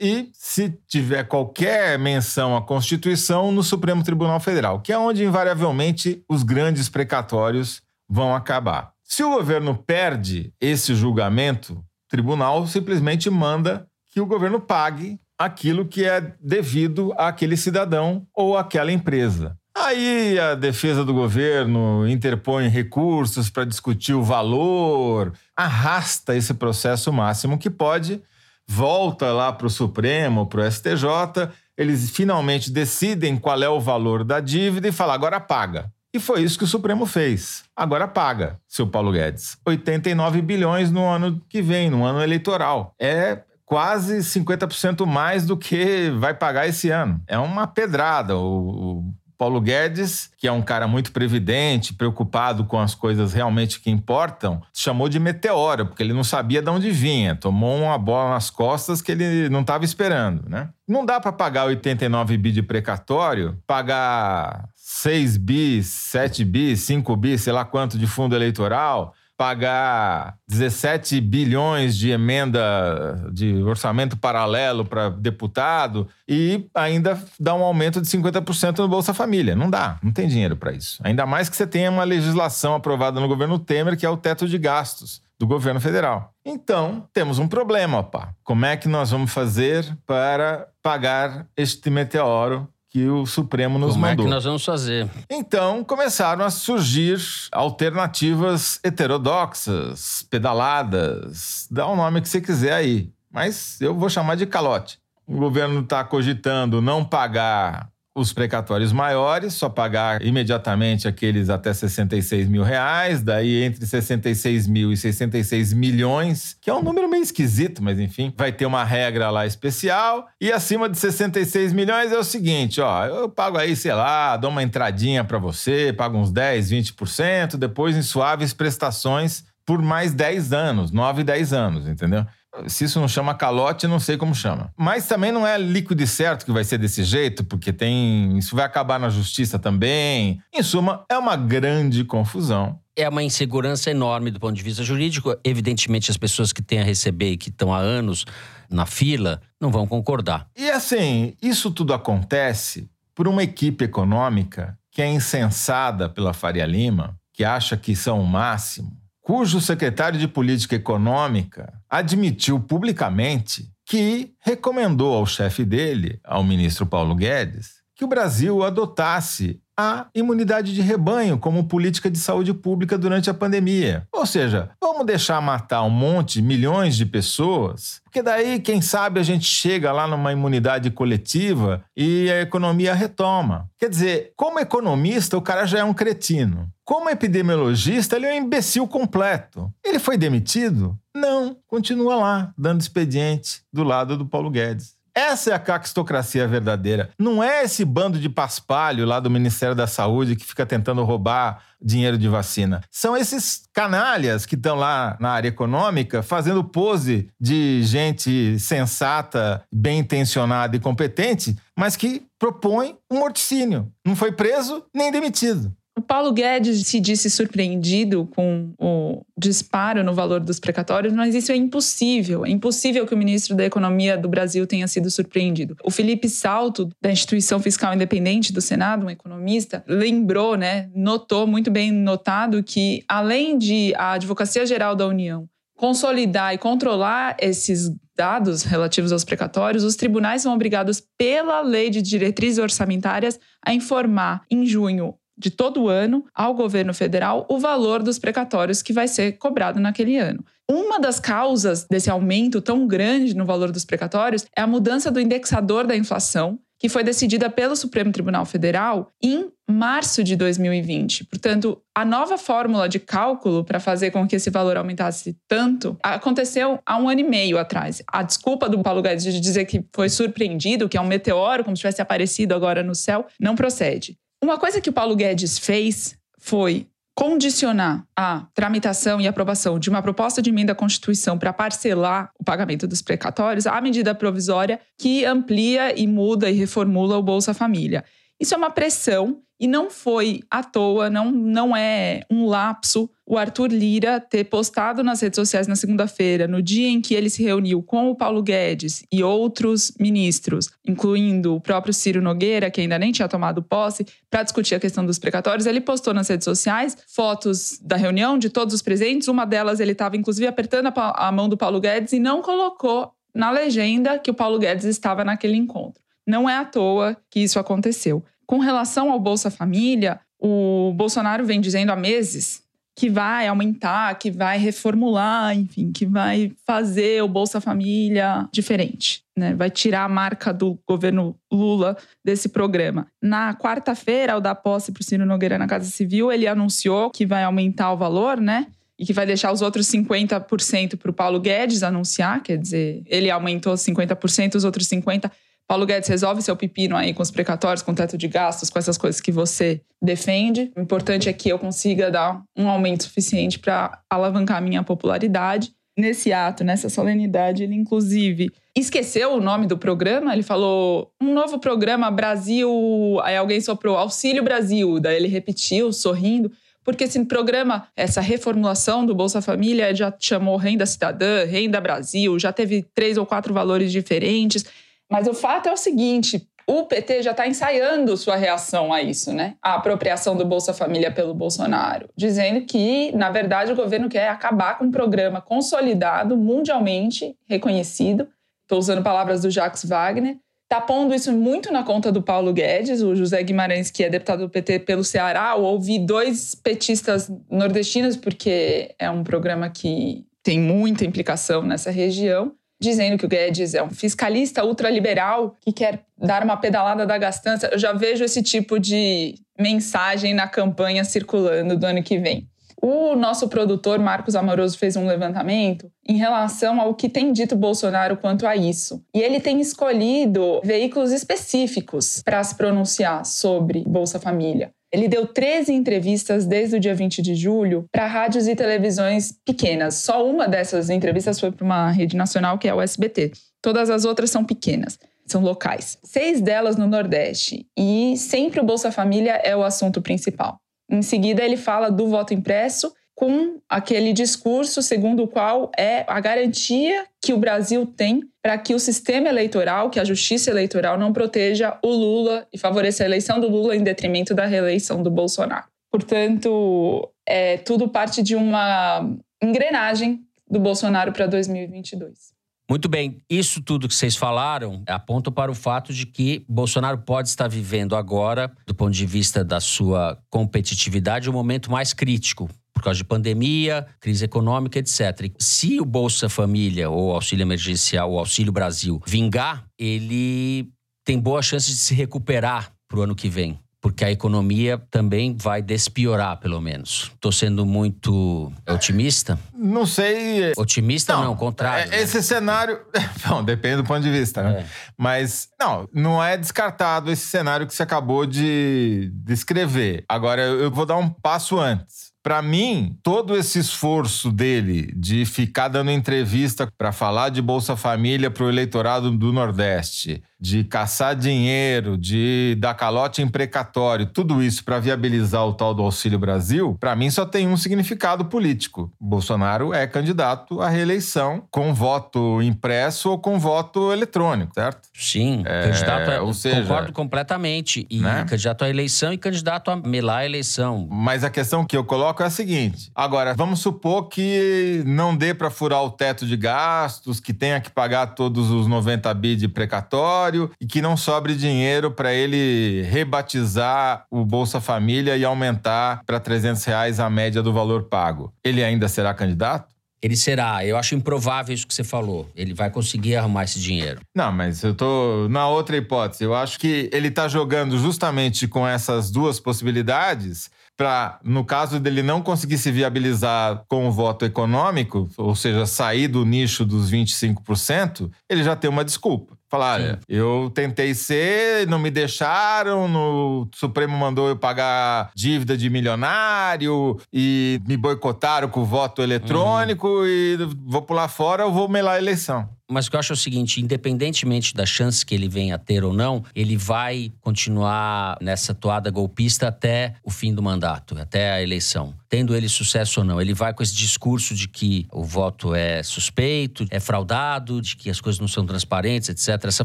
[0.00, 6.22] e se tiver qualquer menção à Constituição, no Supremo Tribunal Federal, que é onde invariavelmente
[6.26, 8.92] os grandes precatórios vão acabar.
[9.02, 15.86] Se o governo perde esse julgamento, o tribunal simplesmente manda que o governo pague aquilo
[15.86, 19.56] que é devido àquele cidadão ou àquela empresa.
[19.78, 27.58] Aí a defesa do governo interpõe recursos para discutir o valor, arrasta esse processo máximo
[27.58, 28.22] que pode,
[28.66, 34.24] volta lá para o Supremo, para o STJ, eles finalmente decidem qual é o valor
[34.24, 35.92] da dívida e fala agora paga.
[36.14, 37.62] E foi isso que o Supremo fez.
[37.76, 39.58] Agora paga, seu Paulo Guedes.
[39.66, 42.94] 89 bilhões no ano que vem, no ano eleitoral.
[42.98, 47.20] É quase 50% mais do que vai pagar esse ano.
[47.26, 48.34] É uma pedrada.
[48.34, 53.90] O, Paulo Guedes, que é um cara muito previdente, preocupado com as coisas realmente que
[53.90, 57.34] importam, chamou de meteoro, porque ele não sabia de onde vinha.
[57.34, 60.70] Tomou uma bola nas costas que ele não estava esperando, né?
[60.88, 67.36] Não dá para pagar 89 bi de precatório, pagar 6 bi, 7 bi, 5 bi,
[67.36, 75.10] sei lá quanto de fundo eleitoral, pagar 17 bilhões de emenda de orçamento paralelo para
[75.10, 79.54] deputado e ainda dar um aumento de 50% no Bolsa Família.
[79.54, 81.00] Não dá, não tem dinheiro para isso.
[81.04, 84.48] Ainda mais que você tenha uma legislação aprovada no governo Temer, que é o teto
[84.48, 86.32] de gastos do governo federal.
[86.44, 88.34] Então, temos um problema, opa.
[88.42, 94.00] Como é que nós vamos fazer para pagar este meteoro que o Supremo nos Como
[94.00, 94.24] mandou.
[94.24, 95.06] Como é que nós vamos fazer?
[95.28, 97.18] Então começaram a surgir
[97.52, 103.10] alternativas heterodoxas, pedaladas, dá o um nome que você quiser aí.
[103.30, 104.98] Mas eu vou chamar de calote.
[105.26, 112.48] O governo está cogitando não pagar os precatórios maiores, só pagar imediatamente aqueles até 66
[112.48, 117.84] mil reais, daí entre 66 mil e 66 milhões, que é um número meio esquisito,
[117.84, 120.26] mas enfim, vai ter uma regra lá especial.
[120.40, 124.50] E acima de 66 milhões é o seguinte, ó, eu pago aí, sei lá, dou
[124.50, 130.52] uma entradinha para você, pago uns 10, 20%, depois em suaves prestações por mais 10
[130.52, 132.24] anos, 9, 10 anos, entendeu?
[132.66, 134.72] Se isso não chama calote, não sei como chama.
[134.76, 138.36] Mas também não é líquido certo que vai ser desse jeito, porque tem.
[138.38, 140.40] Isso vai acabar na justiça também.
[140.52, 142.78] Em suma, é uma grande confusão.
[142.96, 145.36] É uma insegurança enorme do ponto de vista jurídico.
[145.44, 148.24] Evidentemente, as pessoas que têm a receber e que estão há anos
[148.70, 150.48] na fila não vão concordar.
[150.56, 157.18] E assim, isso tudo acontece por uma equipe econômica que é insensada pela Faria Lima,
[157.34, 165.14] que acha que são o máximo cujo secretário de Política Econômica admitiu publicamente que recomendou
[165.14, 171.38] ao chefe dele, ao ministro Paulo Guedes, que o Brasil adotasse a imunidade de rebanho
[171.38, 174.06] como política de saúde pública durante a pandemia.
[174.12, 179.22] Ou seja, vamos deixar matar um monte, milhões de pessoas, porque daí, quem sabe, a
[179.22, 183.68] gente chega lá numa imunidade coletiva e a economia retoma.
[183.78, 186.70] Quer dizer, como economista, o cara já é um cretino.
[186.82, 189.70] Como epidemiologista, ele é um imbecil completo.
[189.84, 190.98] Ele foi demitido?
[191.14, 194.95] Não, continua lá, dando expediente do lado do Paulo Guedes.
[195.16, 197.08] Essa é a caquistocracia verdadeira.
[197.18, 201.62] Não é esse bando de paspalho lá do Ministério da Saúde que fica tentando roubar
[201.80, 202.82] dinheiro de vacina.
[202.90, 210.00] São esses canalhas que estão lá na área econômica fazendo pose de gente sensata, bem
[210.00, 213.90] intencionada e competente, mas que propõe um morticínio.
[214.06, 215.74] Não foi preso nem demitido.
[215.98, 221.50] O Paulo Guedes se disse surpreendido com o disparo no valor dos precatórios, mas isso
[221.50, 222.44] é impossível.
[222.44, 225.74] É impossível que o ministro da Economia do Brasil tenha sido surpreendido.
[225.82, 231.70] O Felipe Salto, da Instituição Fiscal Independente do Senado, um economista, lembrou, né, notou, muito
[231.70, 238.62] bem notado, que além de a Advocacia Geral da União consolidar e controlar esses dados
[238.62, 244.66] relativos aos precatórios, os tribunais são obrigados pela lei de diretrizes orçamentárias a informar em
[244.66, 249.80] junho de todo ano ao governo federal o valor dos precatórios que vai ser cobrado
[249.80, 250.44] naquele ano.
[250.68, 255.20] Uma das causas desse aumento tão grande no valor dos precatórios é a mudança do
[255.20, 261.24] indexador da inflação, que foi decidida pelo Supremo Tribunal Federal em março de 2020.
[261.24, 266.78] Portanto, a nova fórmula de cálculo para fazer com que esse valor aumentasse tanto aconteceu
[266.84, 268.02] há um ano e meio atrás.
[268.06, 271.76] A desculpa do Paulo Guedes de dizer que foi surpreendido, que é um meteoro, como
[271.76, 274.18] se tivesse aparecido agora no céu, não procede.
[274.46, 280.00] Uma coisa que o Paulo Guedes fez foi condicionar a tramitação e aprovação de uma
[280.00, 285.24] proposta de emenda à Constituição para parcelar o pagamento dos precatórios à medida provisória que
[285.24, 288.04] amplia e muda e reformula o Bolsa Família.
[288.38, 293.36] Isso é uma pressão e não foi à toa, não, não é um lapso o
[293.36, 297.42] Arthur Lira ter postado nas redes sociais na segunda-feira, no dia em que ele se
[297.42, 302.96] reuniu com o Paulo Guedes e outros ministros, incluindo o próprio Ciro Nogueira, que ainda
[302.98, 305.66] nem tinha tomado posse, para discutir a questão dos precatórios.
[305.66, 309.26] Ele postou nas redes sociais fotos da reunião de todos os presentes.
[309.26, 313.50] Uma delas ele estava, inclusive, apertando a mão do Paulo Guedes e não colocou na
[313.50, 316.00] legenda que o Paulo Guedes estava naquele encontro.
[316.24, 318.24] Não é à toa que isso aconteceu.
[318.46, 322.64] Com relação ao Bolsa Família, o Bolsonaro vem dizendo há meses
[322.96, 329.22] que vai aumentar, que vai reformular, enfim, que vai fazer o Bolsa Família diferente.
[329.36, 329.54] Né?
[329.54, 333.06] Vai tirar a marca do governo Lula desse programa.
[333.20, 337.26] Na quarta-feira, ao dar posse para o Ciro Nogueira na Casa Civil, ele anunciou que
[337.26, 338.66] vai aumentar o valor, né?
[338.98, 343.30] E que vai deixar os outros 50% para o Paulo Guedes anunciar, quer dizer, ele
[343.30, 345.30] aumentou 50%, os outros 50%
[345.68, 348.78] Paulo Guedes resolve seu pepino aí com os precatórios, com o teto de gastos, com
[348.78, 350.70] essas coisas que você defende.
[350.76, 355.72] O importante é que eu consiga dar um aumento suficiente para alavancar minha popularidade.
[355.98, 360.32] Nesse ato, nessa solenidade, ele inclusive esqueceu o nome do programa.
[360.32, 363.18] Ele falou um novo programa Brasil.
[363.22, 365.00] Aí alguém soprou Auxílio Brasil.
[365.00, 366.52] Daí ele repetiu, sorrindo
[366.86, 372.52] porque esse programa, essa reformulação do Bolsa Família já chamou Renda Cidadã, Renda Brasil, já
[372.52, 374.64] teve três ou quatro valores diferentes.
[375.10, 379.32] Mas o fato é o seguinte: o PT já está ensaiando sua reação a isso,
[379.32, 379.54] né?
[379.62, 384.76] A apropriação do Bolsa Família pelo Bolsonaro, dizendo que, na verdade, o governo quer acabar
[384.76, 388.28] com um programa consolidado, mundialmente reconhecido.
[388.62, 390.38] Estou usando palavras do Jacques Wagner.
[390.64, 394.40] Está pondo isso muito na conta do Paulo Guedes, o José Guimarães, que é deputado
[394.40, 395.54] do PT pelo Ceará.
[395.56, 402.52] Eu ouvi dois petistas nordestinos, porque é um programa que tem muita implicação nessa região
[402.80, 407.68] dizendo que o Guedes é um fiscalista ultraliberal que quer dar uma pedalada da gastança.
[407.72, 412.48] Eu já vejo esse tipo de mensagem na campanha circulando do ano que vem.
[412.80, 418.18] O nosso produtor Marcos Amoroso fez um levantamento em relação ao que tem dito Bolsonaro
[418.18, 419.02] quanto a isso.
[419.14, 424.70] E ele tem escolhido veículos específicos para se pronunciar sobre Bolsa Família.
[424.92, 429.96] Ele deu 13 entrevistas desde o dia 20 de julho para rádios e televisões pequenas.
[429.96, 433.32] Só uma dessas entrevistas foi para uma rede nacional, que é o SBT.
[433.60, 435.98] Todas as outras são pequenas, são locais.
[436.04, 437.66] Seis delas no Nordeste.
[437.76, 440.58] E sempre o Bolsa Família é o assunto principal.
[440.88, 446.20] Em seguida, ele fala do voto impresso com aquele discurso segundo o qual é a
[446.20, 451.14] garantia que o Brasil tem para que o sistema eleitoral, que a justiça eleitoral não
[451.14, 455.64] proteja o Lula e favoreça a eleição do Lula em detrimento da reeleição do Bolsonaro.
[455.90, 459.10] Portanto, é tudo parte de uma
[459.42, 462.36] engrenagem do Bolsonaro para 2022.
[462.68, 467.28] Muito bem, isso tudo que vocês falaram aponta para o fato de que Bolsonaro pode
[467.28, 472.50] estar vivendo agora, do ponto de vista da sua competitividade, um momento mais crítico.
[472.76, 475.32] Por causa de pandemia, crise econômica, etc.
[475.38, 480.68] Se o Bolsa Família, ou Auxílio Emergencial, ou Auxílio Brasil vingar, ele
[481.02, 485.36] tem boa chance de se recuperar para o ano que vem porque a economia também
[485.38, 487.12] vai despiorar, pelo menos.
[487.14, 489.38] Estou sendo muito otimista?
[489.54, 490.52] Não sei.
[490.56, 491.92] Otimista não, não contrário.
[491.94, 492.22] É, esse né?
[492.22, 492.80] cenário.
[493.24, 494.60] Bom, depende do ponto de vista, né?
[494.62, 494.66] É.
[494.98, 500.04] Mas, não, não é descartado esse cenário que você acabou de descrever.
[500.08, 502.15] Agora, eu vou dar um passo antes.
[502.26, 508.28] Para mim, todo esse esforço dele de ficar dando entrevista para falar de Bolsa Família
[508.28, 514.64] para o eleitorado do Nordeste, de caçar dinheiro, de dar calote em precatório, tudo isso
[514.64, 518.92] para viabilizar o tal do Auxílio Brasil, para mim só tem um significado político.
[519.00, 524.88] Bolsonaro é candidato à reeleição com voto impresso ou com voto eletrônico, certo?
[524.92, 527.86] Sim, é, candidato a, ou seja, concordo completamente.
[527.88, 528.26] E né?
[528.28, 530.88] candidato à eleição e candidato a melar a eleição.
[530.90, 535.34] Mas a questão que eu coloco é a seguinte: agora, vamos supor que não dê
[535.34, 539.48] para furar o teto de gastos, que tenha que pagar todos os 90 bi de
[539.48, 546.20] precatório e que não sobre dinheiro para ele rebatizar o Bolsa Família e aumentar para
[546.20, 548.32] 300 reais a média do valor pago.
[548.44, 549.76] Ele ainda será candidato?
[550.02, 550.64] Ele será.
[550.64, 552.28] Eu acho improvável isso que você falou.
[552.36, 554.00] Ele vai conseguir arrumar esse dinheiro.
[554.14, 556.22] Não, mas eu tô na outra hipótese.
[556.22, 562.02] Eu acho que ele tá jogando justamente com essas duas possibilidades para, no caso dele
[562.02, 568.10] não conseguir se viabilizar com o voto econômico, ou seja, sair do nicho dos 25%,
[568.28, 569.36] ele já tem uma desculpa.
[569.48, 575.70] Falar, olha, eu tentei ser, não me deixaram, no Supremo mandou eu pagar dívida de
[575.70, 580.04] milionário e me boicotaram com o voto eletrônico uhum.
[580.06, 582.55] e vou pular fora, eu vou melar a eleição.
[582.68, 585.92] Mas eu acho é o seguinte: independentemente da chance que ele venha a ter ou
[585.92, 591.94] não, ele vai continuar nessa toada golpista até o fim do mandato, até a eleição.
[592.08, 595.82] Tendo ele sucesso ou não, ele vai com esse discurso de que o voto é
[595.82, 599.44] suspeito, é fraudado, de que as coisas não são transparentes, etc.
[599.44, 599.64] Essa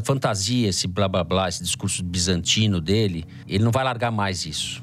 [0.00, 4.82] fantasia, esse blá blá blá, esse discurso bizantino dele, ele não vai largar mais isso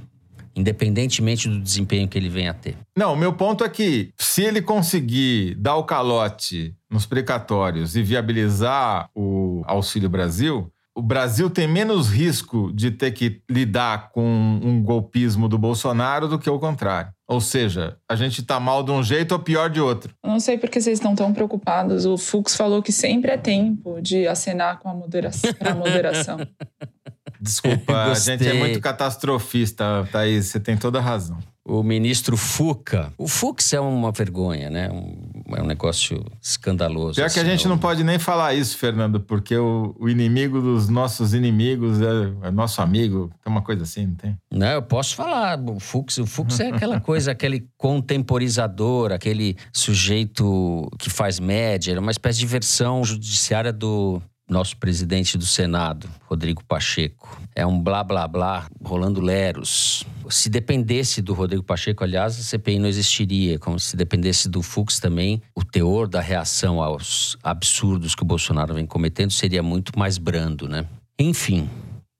[0.55, 2.77] independentemente do desempenho que ele venha a ter.
[2.97, 8.03] Não, o meu ponto é que se ele conseguir dar o calote nos precatórios e
[8.03, 14.21] viabilizar o Auxílio Brasil, o Brasil tem menos risco de ter que lidar com
[14.61, 17.13] um golpismo do Bolsonaro do que o contrário.
[17.25, 20.13] Ou seja, a gente está mal de um jeito ou pior de outro.
[20.21, 22.05] Eu não sei por que vocês estão tão preocupados.
[22.05, 25.51] O Fux falou que sempre é tempo de acenar com a moderação.
[25.61, 26.37] a moderação.
[27.39, 30.47] Desculpa, a gente é muito catastrofista, Thaís.
[30.47, 31.37] Você tem toda a razão
[31.69, 33.13] o ministro Fuca.
[33.17, 34.89] O Fux é uma vergonha, né?
[34.89, 37.15] Um, é um negócio escandaloso.
[37.15, 37.71] Pior assim, que a assim, gente é um...
[37.71, 42.51] não pode nem falar isso, Fernando, porque o, o inimigo dos nossos inimigos é, é,
[42.51, 43.29] nosso amigo.
[43.43, 44.37] Tem uma coisa assim, não tem?
[44.51, 45.59] Não, eu posso falar.
[45.59, 51.99] O Fux, o Fux é aquela coisa, aquele contemporizador, aquele sujeito que faz média, é
[51.99, 54.19] uma espécie de versão judiciária do
[54.49, 57.39] nosso presidente do Senado, Rodrigo Pacheco.
[57.55, 60.03] É um blá blá blá rolando leros.
[60.29, 63.59] Se dependesse do Rodrigo Pacheco, aliás, a CPI não existiria.
[63.59, 68.73] Como se dependesse do Fux também, o teor da reação aos absurdos que o Bolsonaro
[68.73, 70.85] vem cometendo seria muito mais brando, né?
[71.17, 71.69] Enfim,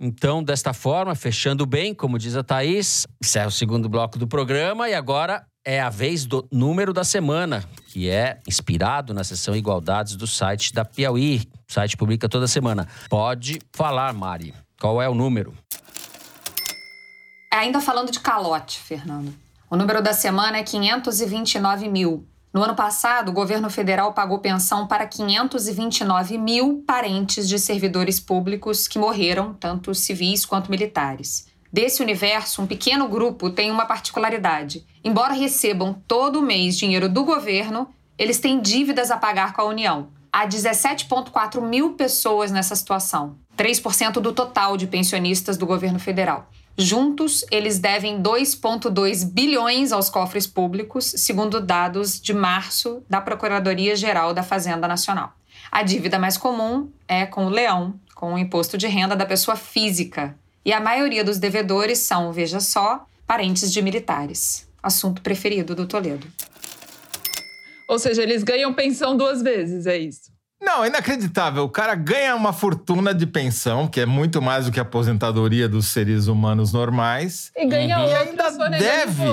[0.02, 4.88] então, desta forma, fechando bem, como diz a Thaís, encerra o segundo bloco do programa
[4.88, 10.16] e agora é a vez do número da semana, que é inspirado na seção Igualdades
[10.16, 11.44] do site da Piauí.
[11.70, 12.88] O site publica toda semana.
[13.08, 14.52] Pode falar, Mari.
[14.82, 15.54] Qual é o número?
[17.54, 19.32] É, ainda falando de calote, Fernando.
[19.70, 22.28] O número da semana é 529 mil.
[22.52, 28.88] No ano passado, o governo federal pagou pensão para 529 mil parentes de servidores públicos
[28.88, 31.49] que morreram, tanto civis quanto militares.
[31.72, 34.86] Desse universo, um pequeno grupo tem uma particularidade.
[35.04, 40.10] Embora recebam todo mês dinheiro do governo, eles têm dívidas a pagar com a União.
[40.32, 46.50] Há 17,4 mil pessoas nessa situação, 3% do total de pensionistas do governo federal.
[46.78, 54.44] Juntos, eles devem 2,2 bilhões aos cofres públicos, segundo dados de março da Procuradoria-Geral da
[54.44, 55.34] Fazenda Nacional.
[55.72, 59.58] A dívida mais comum é com o leão, com o imposto de renda da pessoa
[59.58, 64.68] física, e a maioria dos devedores são, veja só, parentes de militares.
[64.82, 66.28] Assunto preferido do Toledo.
[67.88, 70.32] Ou seja, eles ganham pensão duas vezes, é isso?
[70.62, 71.64] Não, é inacreditável.
[71.64, 75.70] O cara ganha uma fortuna de pensão, que é muito mais do que a aposentadoria
[75.70, 77.52] dos seres humanos normais.
[77.56, 78.04] E ganha uhum.
[78.04, 79.24] outra e ainda deve.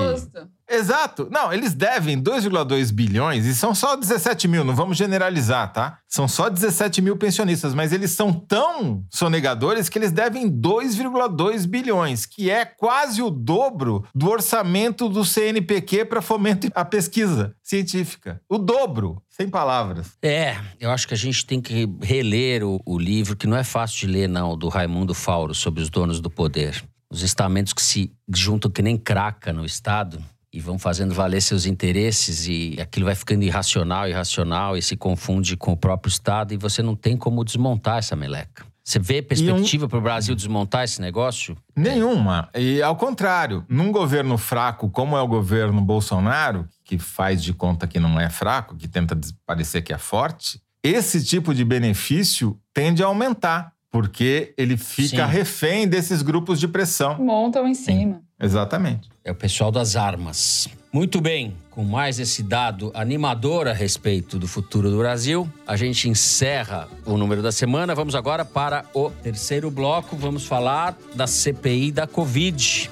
[0.69, 1.27] Exato.
[1.31, 5.99] Não, eles devem 2,2 bilhões e são só 17 mil, não vamos generalizar, tá?
[6.07, 12.25] São só 17 mil pensionistas, mas eles são tão sonegadores que eles devem 2,2 bilhões,
[12.25, 18.41] que é quase o dobro do orçamento do CNPq para fomento à pesquisa científica.
[18.49, 20.17] O dobro, sem palavras.
[20.21, 23.63] É, eu acho que a gente tem que reler o, o livro, que não é
[23.63, 26.83] fácil de ler, não, do Raimundo Fauro, sobre os donos do poder.
[27.09, 30.21] Os estamentos que se juntam que nem craca no Estado
[30.53, 35.57] e vão fazendo valer seus interesses e aquilo vai ficando irracional, irracional e se confunde
[35.57, 38.65] com o próprio Estado e você não tem como desmontar essa meleca.
[38.83, 39.89] Você vê perspectiva um...
[39.89, 41.57] para o Brasil desmontar esse negócio?
[41.75, 42.47] Nenhuma.
[42.55, 47.85] E ao contrário, num governo fraco como é o governo Bolsonaro, que faz de conta
[47.85, 53.03] que não é fraco, que tenta parecer que é forte, esse tipo de benefício tende
[53.03, 55.33] a aumentar, porque ele fica Sim.
[55.33, 57.17] refém desses grupos de pressão.
[57.17, 58.15] Montam em cima.
[58.15, 58.26] Sim.
[58.39, 59.09] Exatamente.
[59.23, 60.67] É o pessoal das armas.
[60.91, 66.07] Muito bem, com mais esse dado animador a respeito do futuro do Brasil, a gente
[66.07, 67.93] encerra o número da semana.
[67.93, 70.15] Vamos agora para o terceiro bloco.
[70.15, 72.89] Vamos falar da CPI da Covid.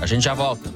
[0.00, 0.70] A gente já volta.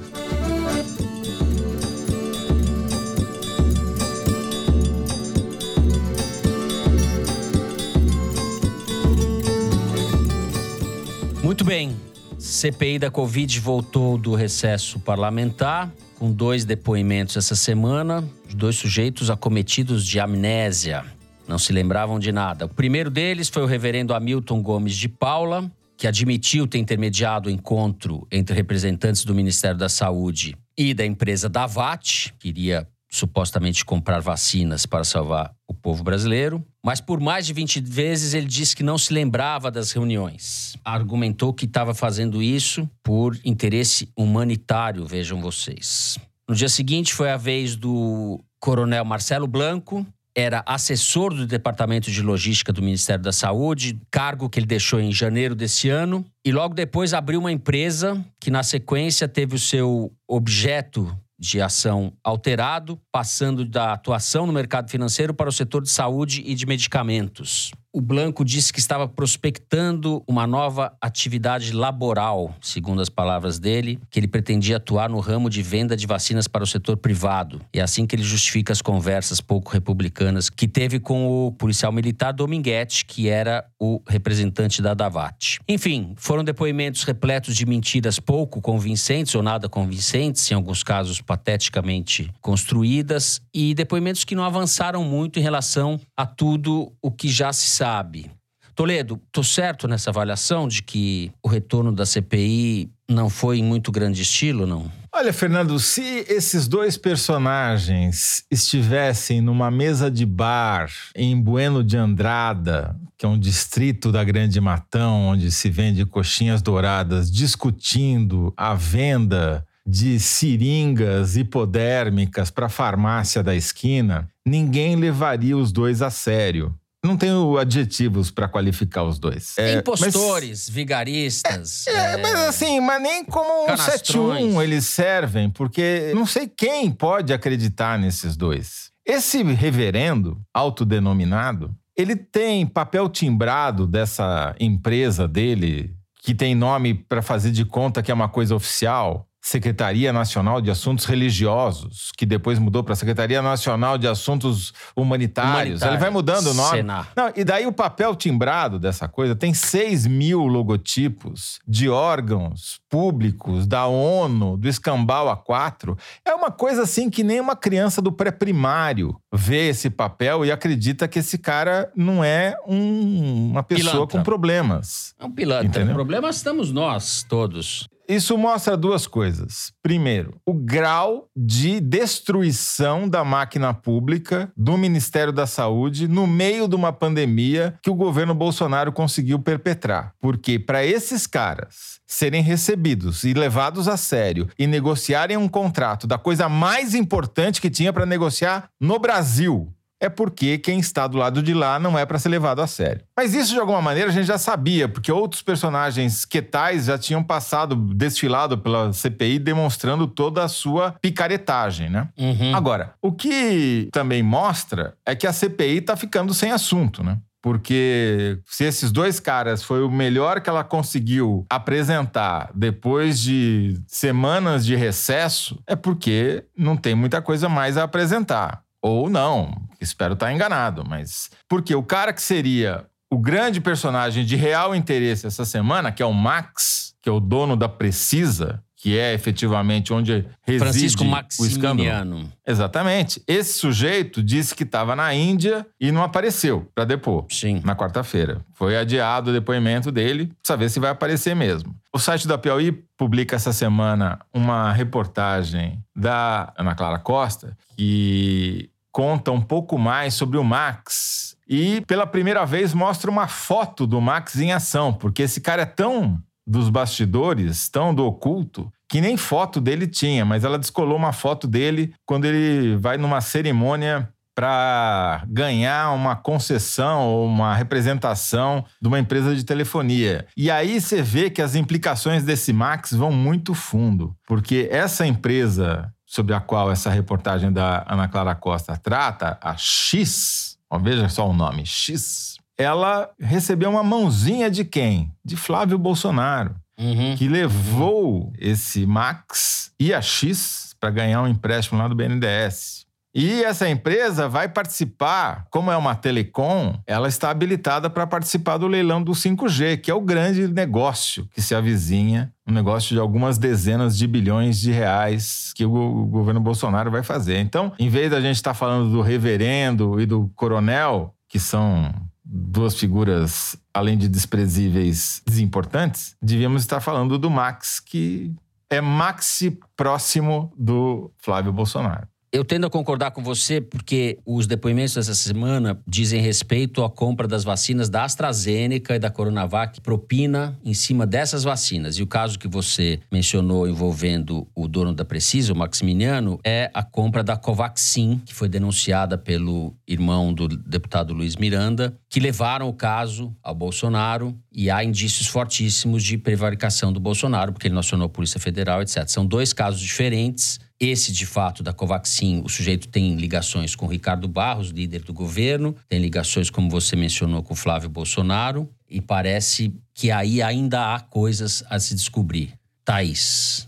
[11.43, 11.95] Muito bem,
[12.43, 15.89] CPI da Covid voltou do recesso parlamentar,
[16.19, 18.21] com dois depoimentos essa semana,
[18.53, 21.05] dois sujeitos acometidos de amnésia.
[21.47, 22.65] Não se lembravam de nada.
[22.65, 27.51] O primeiro deles foi o reverendo Hamilton Gomes de Paula, que admitiu ter intermediado o
[27.51, 34.19] encontro entre representantes do Ministério da Saúde e da empresa Davat, que iria supostamente comprar
[34.21, 36.65] vacinas para salvar o povo brasileiro.
[36.83, 40.75] Mas por mais de 20 vezes ele disse que não se lembrava das reuniões.
[40.83, 46.17] Argumentou que estava fazendo isso por interesse humanitário, vejam vocês.
[46.49, 50.03] No dia seguinte foi a vez do coronel Marcelo Blanco,
[50.35, 55.11] era assessor do Departamento de Logística do Ministério da Saúde, cargo que ele deixou em
[55.11, 60.11] janeiro desse ano, e logo depois abriu uma empresa que, na sequência, teve o seu
[60.27, 66.41] objeto de ação alterado, passando da atuação no mercado financeiro para o setor de saúde
[66.45, 73.09] e de medicamentos o Blanco disse que estava prospectando uma nova atividade laboral, segundo as
[73.09, 76.97] palavras dele, que ele pretendia atuar no ramo de venda de vacinas para o setor
[76.97, 77.61] privado.
[77.71, 81.91] E é assim que ele justifica as conversas pouco republicanas que teve com o policial
[81.91, 85.59] militar Dominguete, que era o representante da Davat.
[85.69, 92.31] Enfim, foram depoimentos repletos de mentiras pouco convincentes ou nada convincentes, em alguns casos pateticamente
[92.41, 97.67] construídas, e depoimentos que não avançaram muito em relação a tudo o que já se
[97.67, 98.31] sabe sabe.
[98.73, 103.91] Toledo, tô certo nessa avaliação de que o retorno da CPI não foi em muito
[103.91, 104.89] grande estilo, não?
[105.13, 112.95] Olha, Fernando, se esses dois personagens estivessem numa mesa de bar em Bueno de Andrada,
[113.17, 119.63] que é um distrito da Grande Matão, onde se vende coxinhas douradas, discutindo a venda
[119.85, 126.73] de seringas hipodérmicas para a farmácia da esquina, ninguém levaria os dois a sério.
[127.03, 129.57] Não tenho adjetivos para qualificar os dois.
[129.57, 131.85] É, Impostores, mas, vigaristas.
[131.87, 136.89] É, é, mas assim, mas nem como um 71 eles servem, porque não sei quem
[136.89, 138.91] pode acreditar nesses dois.
[139.05, 145.93] Esse reverendo, autodenominado, ele tem papel timbrado dessa empresa dele,
[146.23, 149.27] que tem nome para fazer de conta que é uma coisa oficial.
[149.45, 155.81] Secretaria Nacional de Assuntos Religiosos, que depois mudou para Secretaria Nacional de Assuntos Humanitários.
[155.81, 156.81] Ele vai mudando o nome.
[156.81, 163.67] Não, e daí o papel timbrado dessa coisa tem 6 mil logotipos de órgãos públicos,
[163.67, 165.97] da ONU, do Escambau A4.
[166.23, 171.05] É uma coisa assim que nem uma criança do pré-primário vê esse papel e acredita
[171.05, 174.19] que esse cara não é um, uma pessoa pilantra.
[174.19, 175.13] com problemas.
[175.19, 175.67] É um pilantra.
[175.67, 175.95] Entendeu?
[175.95, 177.89] Problemas estamos nós todos.
[178.07, 179.71] Isso mostra duas coisas.
[179.81, 186.75] Primeiro, o grau de destruição da máquina pública do Ministério da Saúde no meio de
[186.75, 190.13] uma pandemia que o governo Bolsonaro conseguiu perpetrar.
[190.19, 196.17] Porque para esses caras serem recebidos e levados a sério e negociarem um contrato da
[196.17, 199.73] coisa mais importante que tinha para negociar no Brasil,
[200.03, 203.01] é porque quem está do lado de lá não é para ser levado a sério.
[203.15, 207.23] Mas isso, de alguma maneira, a gente já sabia, porque outros personagens quetais já tinham
[207.23, 212.09] passado, desfilado pela CPI, demonstrando toda a sua picaretagem, né?
[212.17, 212.53] Uhum.
[212.53, 217.17] Agora, o que também mostra é que a CPI está ficando sem assunto, né?
[217.41, 224.65] Porque se esses dois caras foi o melhor que ela conseguiu apresentar depois de semanas
[224.65, 228.63] de recesso, é porque não tem muita coisa mais a apresentar.
[228.83, 231.31] Ou não, espero estar enganado, mas.
[231.47, 236.05] Porque o cara que seria o grande personagem de real interesse essa semana, que é
[236.05, 241.05] o Max, que é o dono da Precisa, que é efetivamente onde reside Francisco
[241.39, 242.29] o escândalo.
[242.45, 243.23] Exatamente.
[243.25, 247.25] Esse sujeito disse que estava na Índia e não apareceu para depor.
[247.29, 247.61] Sim.
[247.63, 248.41] Na quarta-feira.
[248.53, 251.73] Foi adiado o depoimento dele, pra saber se vai aparecer mesmo.
[251.93, 259.31] O site da Piauí publica essa semana uma reportagem da Ana Clara Costa que conta
[259.31, 264.35] um pouco mais sobre o Max e pela primeira vez mostra uma foto do Max
[264.39, 269.59] em ação, porque esse cara é tão dos bastidores, tão do oculto, que nem foto
[269.59, 275.91] dele tinha, mas ela descolou uma foto dele quando ele vai numa cerimônia para ganhar
[275.91, 280.25] uma concessão ou uma representação de uma empresa de telefonia.
[280.35, 285.92] E aí você vê que as implicações desse Max vão muito fundo, porque essa empresa
[286.13, 291.27] sobre a qual essa reportagem da Ana Clara Costa trata, a X, ó, veja só
[291.27, 295.11] o nome, X, ela recebeu uma mãozinha de quem?
[295.25, 297.15] De Flávio Bolsonaro, Uhum.
[297.15, 302.85] que levou esse Max e a X para ganhar um empréstimo lá do BNDES.
[303.15, 308.67] E essa empresa vai participar, como é uma telecom, ela está habilitada para participar do
[308.67, 313.37] leilão do 5G, que é o grande negócio que se avizinha, um negócio de algumas
[313.37, 317.39] dezenas de bilhões de reais que o, governo Bolsonaro vai fazer.
[317.39, 322.75] Então, em vez da gente estar falando do reverendo e do coronel, que são duas
[322.75, 328.33] figuras, além de desprezíveis, desimportantes, devíamos estar falando do Max, que
[328.69, 332.07] é maxi próximo do Flávio Bolsonaro.
[332.35, 337.27] Eu tendo a concordar com você, porque os depoimentos dessa semana dizem respeito à compra
[337.27, 341.99] das vacinas da AstraZeneca e da Coronavac, propina em cima dessas vacinas.
[341.99, 346.81] E o caso que você mencionou envolvendo o dono da Precisa, o Maximiliano, é a
[346.81, 352.73] compra da Covaxin, que foi denunciada pelo irmão do deputado Luiz Miranda, que levaram o
[352.73, 358.09] caso ao Bolsonaro e há indícios fortíssimos de prevaricação do Bolsonaro, porque ele acionou a
[358.09, 359.07] Polícia Federal, etc.
[359.07, 360.59] São dois casos diferentes.
[360.85, 365.73] Esse, de fato, da Covaxin, o sujeito tem ligações com Ricardo Barros, líder do governo,
[365.87, 371.63] tem ligações, como você mencionou, com Flávio Bolsonaro, e parece que aí ainda há coisas
[371.69, 372.53] a se descobrir.
[372.83, 373.65] Thaís.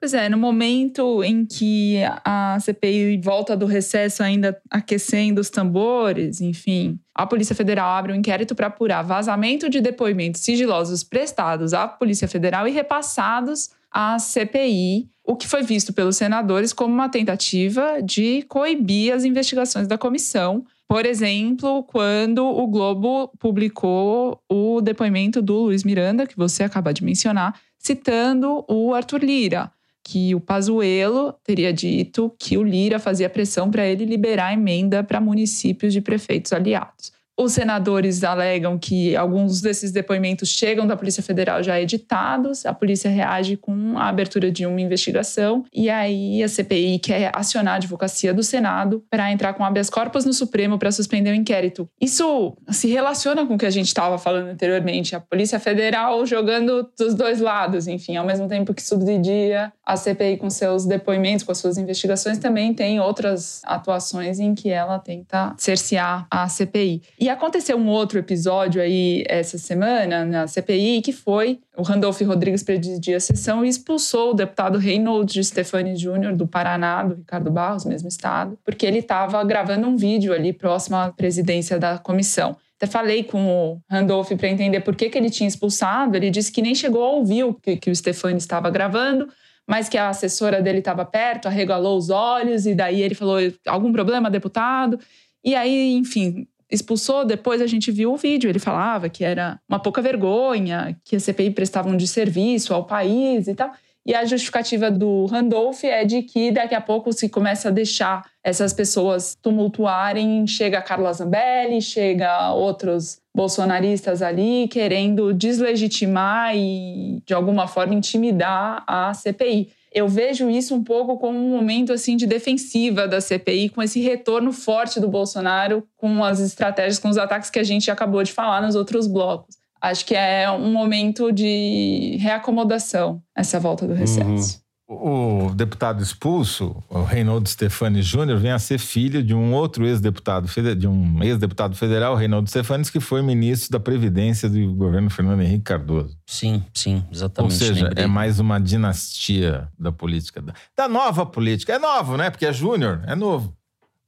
[0.00, 6.40] Pois é, no momento em que a CPI volta do recesso ainda aquecendo os tambores,
[6.40, 11.88] enfim, a Polícia Federal abre um inquérito para apurar vazamento de depoimentos sigilosos prestados à
[11.88, 18.00] Polícia Federal e repassados à CPI, o que foi visto pelos senadores como uma tentativa
[18.00, 20.64] de coibir as investigações da comissão.
[20.86, 27.02] Por exemplo, quando o Globo publicou o depoimento do Luiz Miranda, que você acaba de
[27.02, 29.72] mencionar, citando o Arthur Lira
[30.10, 35.04] que o Pazuello teria dito que o Lira fazia pressão para ele liberar a emenda
[35.04, 37.12] para municípios de prefeitos aliados.
[37.40, 43.08] Os senadores alegam que alguns desses depoimentos chegam da Polícia Federal já editados, a polícia
[43.08, 48.34] reage com a abertura de uma investigação e aí a CPI quer acionar a advocacia
[48.34, 51.88] do Senado para entrar com habeas corpus no Supremo para suspender o inquérito.
[52.00, 56.90] Isso se relaciona com o que a gente estava falando anteriormente, a Polícia Federal jogando
[56.98, 61.52] dos dois lados, enfim, ao mesmo tempo que subsidia a CPI com seus depoimentos, com
[61.52, 67.00] as suas investigações, também tem outras atuações em que ela tenta cercear a CPI.
[67.20, 72.62] E aconteceu um outro episódio aí essa semana na CPI que foi o Randolph Rodrigues
[72.62, 77.84] presidia a sessão e expulsou o deputado Reynold Stefani Júnior do Paraná, do Ricardo Barros,
[77.84, 82.56] mesmo estado, porque ele estava gravando um vídeo ali próximo à presidência da comissão.
[82.76, 86.16] Até falei com o Randolph para entender por que, que ele tinha expulsado.
[86.16, 89.28] Ele disse que nem chegou a ouvir o que, que o Stefani estava gravando,
[89.66, 93.92] mas que a assessora dele estava perto, arregalou os olhos, e daí ele falou: algum
[93.92, 94.98] problema, deputado?
[95.44, 98.50] E aí, enfim, expulsou, depois a gente viu o vídeo.
[98.50, 103.48] Ele falava que era uma pouca vergonha, que a CPI prestava um desserviço ao país
[103.48, 103.70] e tal.
[104.08, 108.24] E a justificativa do Randolph é de que daqui a pouco se começa a deixar
[108.42, 117.66] essas pessoas tumultuarem, chega Carla Zambelli, chega outros bolsonaristas ali querendo deslegitimar e de alguma
[117.66, 119.70] forma intimidar a CPI.
[119.92, 124.00] Eu vejo isso um pouco como um momento assim de defensiva da CPI, com esse
[124.00, 128.32] retorno forte do Bolsonaro, com as estratégias, com os ataques que a gente acabou de
[128.32, 129.56] falar nos outros blocos.
[129.80, 134.60] Acho que é um momento de reacomodação essa volta do recesso.
[134.88, 140.48] O deputado expulso, o Reinaldo Stefani Júnior, vem a ser filho de um outro ex-deputado
[140.74, 145.64] de um ex-deputado federal, Reinaldo Stefani, que foi ministro da Previdência do governo Fernando Henrique
[145.64, 146.16] Cardoso.
[146.26, 147.52] Sim, sim, exatamente.
[147.52, 148.04] Ou seja, lembrei.
[148.04, 151.74] é mais uma dinastia da política, da, da nova política.
[151.74, 152.30] É novo, né?
[152.30, 153.54] Porque é júnior, é novo.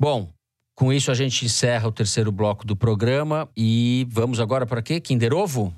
[0.00, 0.32] Bom,
[0.74, 4.98] com isso a gente encerra o terceiro bloco do programa e vamos agora para quê?
[4.98, 5.74] Kinder Ovo?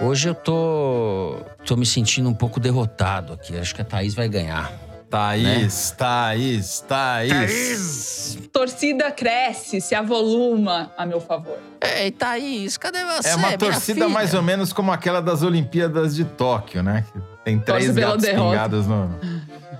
[0.00, 1.36] Hoje eu tô,
[1.66, 3.56] tô me sentindo um pouco derrotado aqui.
[3.58, 4.72] Acho que a Thaís vai ganhar.
[5.10, 8.38] Thaís, Thaís, Thaís.
[8.52, 11.58] Torcida cresce, se avoluma a meu favor.
[11.98, 13.28] Ei, Thaís, cadê você?
[13.30, 14.08] É uma torcida filha?
[14.08, 17.04] mais ou menos como aquela das Olimpíadas de Tóquio, né?
[17.44, 19.10] Tem três Torce gatos pingados no.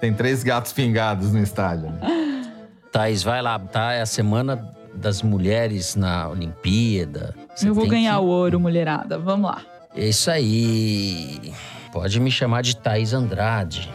[0.00, 1.90] Tem três gatos pingados no estádio.
[1.90, 2.44] Né?
[2.90, 3.92] Thaís, vai lá, tá?
[3.92, 7.34] É a semana das mulheres na Olimpíada.
[7.54, 9.16] Você eu vou ganhar que- o ouro, mulherada.
[9.18, 9.62] Vamos lá.
[9.94, 11.52] É Isso aí.
[11.92, 13.90] Pode me chamar de Thaís Andrade.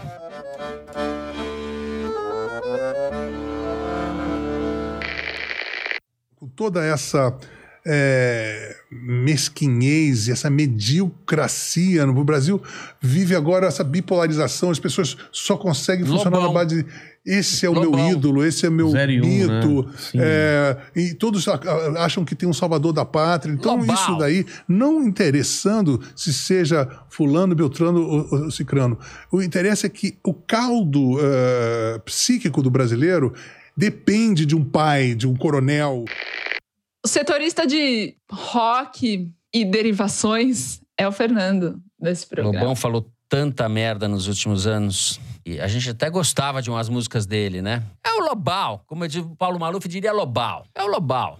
[6.45, 7.35] com toda essa
[7.85, 12.61] é, mesquinhez e essa mediocracia no o Brasil
[13.01, 16.53] vive agora essa bipolarização as pessoas só conseguem funcionar Lobão.
[16.53, 16.89] na base de
[17.25, 17.91] esse é o Lobão.
[17.91, 20.23] meu ídolo esse é meu um, mito né?
[20.23, 21.47] É, e todos
[21.97, 23.95] acham que tem um salvador da pátria então Lobão.
[23.95, 28.97] isso daí não interessando se seja fulano beltrano ou, ou cicrano
[29.31, 33.33] o interesse é que o caldo é, psíquico do brasileiro
[33.75, 36.05] depende de um pai de um coronel
[37.03, 42.59] O setorista de rock e derivações é o Fernando desse programa.
[42.59, 45.19] Lobão falou tanta merda nos últimos anos.
[45.45, 47.83] E a gente até gostava de umas músicas dele, né?
[48.03, 48.83] É o Lobal.
[48.87, 50.65] Como eu digo, o Paulo Maluf diria Lobal.
[50.73, 51.37] É o Lobal.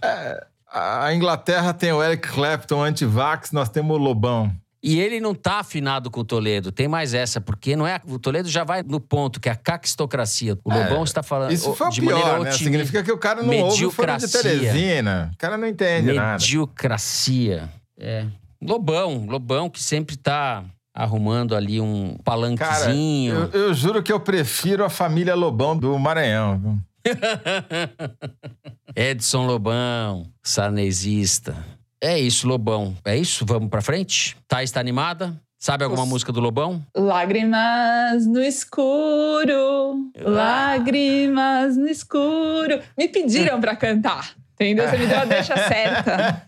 [0.72, 4.54] A Inglaterra tem o Eric Clapton anti-vax, nós temos o Lobão.
[4.82, 6.70] E ele não tá afinado com o Toledo.
[6.70, 8.00] Tem mais essa, porque não é.
[8.06, 10.56] O Toledo já vai no ponto, que é a caquistocracia.
[10.62, 11.50] O Lobão está falando.
[11.50, 12.50] Isso foi o de maneira pior, né?
[12.50, 12.64] otimista.
[12.64, 14.42] Significa que o cara não ouve o Foro de Mediocracia.
[14.42, 15.30] Teresina.
[15.34, 16.40] O cara não entende nada.
[16.40, 17.68] Mediocracia.
[17.98, 18.26] É.
[18.62, 20.62] Lobão, Lobão que sempre tá
[20.96, 23.50] arrumando ali um Cara, palanquezinho.
[23.52, 26.78] eu, eu juro que eu prefiro a família Lobão do Maranhão.
[28.96, 31.54] Edson Lobão, sarnezista.
[32.00, 32.96] É isso, Lobão.
[33.04, 33.44] É isso?
[33.44, 34.36] Vamos pra frente?
[34.48, 35.38] Tá animada?
[35.58, 36.10] Sabe alguma Nossa.
[36.10, 36.82] música do Lobão?
[36.96, 42.80] Lágrimas no escuro, lágrimas no escuro.
[42.96, 44.88] Me pediram pra cantar, entendeu?
[44.88, 46.42] Você me deu a deixa certa.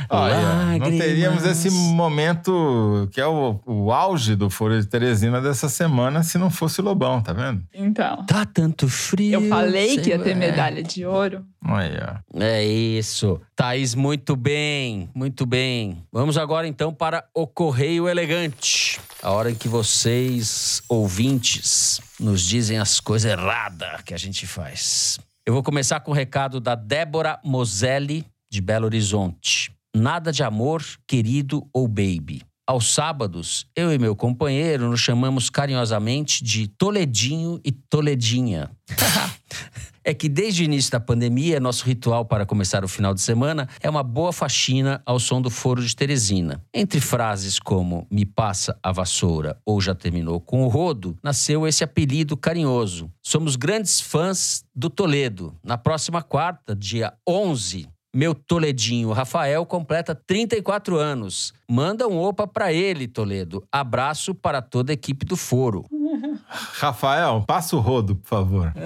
[0.10, 5.70] Olha, não teríamos esse momento que é o, o auge do Foro de Teresina dessa
[5.70, 7.64] semana se não fosse o Lobão, tá vendo?
[7.74, 9.34] Então, Tá tanto frio.
[9.42, 11.46] eu falei que ia ter medalha de ouro.
[11.66, 12.24] Olha.
[12.36, 13.40] É isso.
[13.56, 16.04] Thaís, muito bem, muito bem.
[16.12, 19.00] Vamos agora então para o Correio Elegante.
[19.22, 25.20] A hora em que vocês, ouvintes, nos dizem as coisas erradas que a gente faz.
[25.46, 29.72] Eu vou começar com o recado da Débora Moselli, de Belo Horizonte.
[29.96, 32.44] Nada de amor, querido ou baby.
[32.68, 38.70] Aos sábados, eu e meu companheiro nos chamamos carinhosamente de Toledinho e Toledinha.
[40.06, 43.68] é que desde o início da pandemia, nosso ritual para começar o final de semana
[43.82, 46.64] é uma boa faxina ao som do Foro de Teresina.
[46.72, 51.84] Entre frases como me passa a vassoura ou já terminou com o rodo, nasceu esse
[51.84, 53.12] apelido carinhoso.
[53.24, 55.56] Somos grandes fãs do Toledo.
[55.64, 61.52] Na próxima quarta, dia 11, meu Toledinho Rafael completa 34 anos.
[61.68, 63.64] Manda um opa pra ele, Toledo.
[63.72, 65.84] Abraço para toda a equipe do Foro.
[66.48, 68.72] Rafael, passa o rodo, por favor.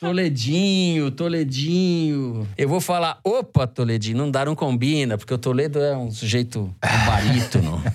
[0.00, 2.48] Toledinho, Toledinho.
[2.58, 6.74] Eu vou falar, opa, Toledinho, não dá, não combina, porque o Toledo é um sujeito
[7.06, 7.80] barítono.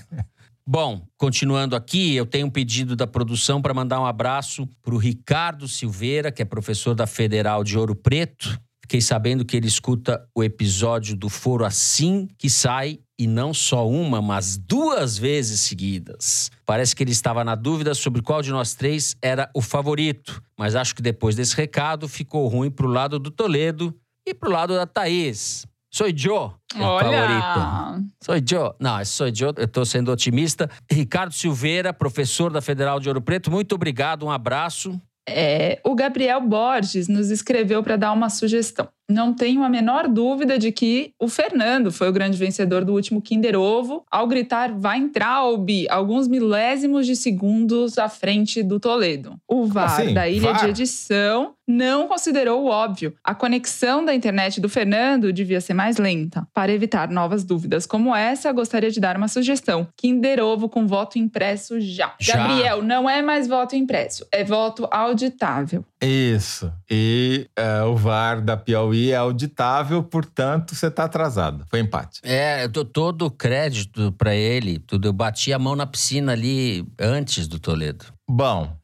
[0.72, 5.00] Bom, continuando aqui, eu tenho um pedido da produção para mandar um abraço para o
[5.00, 8.56] Ricardo Silveira, que é professor da Federal de Ouro Preto.
[8.80, 13.90] Fiquei sabendo que ele escuta o episódio do Foro assim que sai, e não só
[13.90, 16.52] uma, mas duas vezes seguidas.
[16.68, 20.76] Parece que ele estava na dúvida sobre qual de nós três era o favorito, mas
[20.76, 23.92] acho que depois desse recado ficou ruim pro lado do Toledo
[24.24, 25.66] e pro lado da Thaís.
[25.92, 27.58] Sou Joe, o favorito.
[27.58, 28.04] Olha!
[28.22, 28.74] Sou Joe.
[28.80, 30.70] Não, sou Joe, eu tô sendo otimista.
[30.90, 35.02] Ricardo Silveira, professor da Federal de Ouro Preto, muito obrigado, um abraço.
[35.28, 38.88] É, o Gabriel Borges nos escreveu para dar uma sugestão.
[39.10, 43.22] Não tenho a menor dúvida de que o Fernando foi o grande vencedor do último
[43.22, 49.36] Kinder Ovo ao gritar Weintraub alguns milésimos de segundos à frente do Toledo.
[49.47, 50.14] O VAR assim?
[50.14, 50.64] da ilha VAR?
[50.64, 53.14] de edição não considerou o óbvio.
[53.24, 56.47] A conexão da internet do Fernando devia ser mais lenta.
[56.53, 59.88] Para evitar novas dúvidas como essa, gostaria de dar uma sugestão.
[59.95, 62.16] Kinder Ovo com voto impresso já.
[62.20, 62.38] Já.
[62.38, 65.86] Gabriel, não é mais voto impresso, é voto auditável.
[66.01, 66.72] Isso.
[66.92, 71.64] E é, o VAR da Piauí é auditável, portanto, você está atrasado.
[71.70, 72.20] Foi empate.
[72.24, 75.08] É, eu dou todo o crédito pra ele, tudo.
[75.08, 78.06] Eu bati a mão na piscina ali antes do Toledo.
[78.28, 78.76] Bom,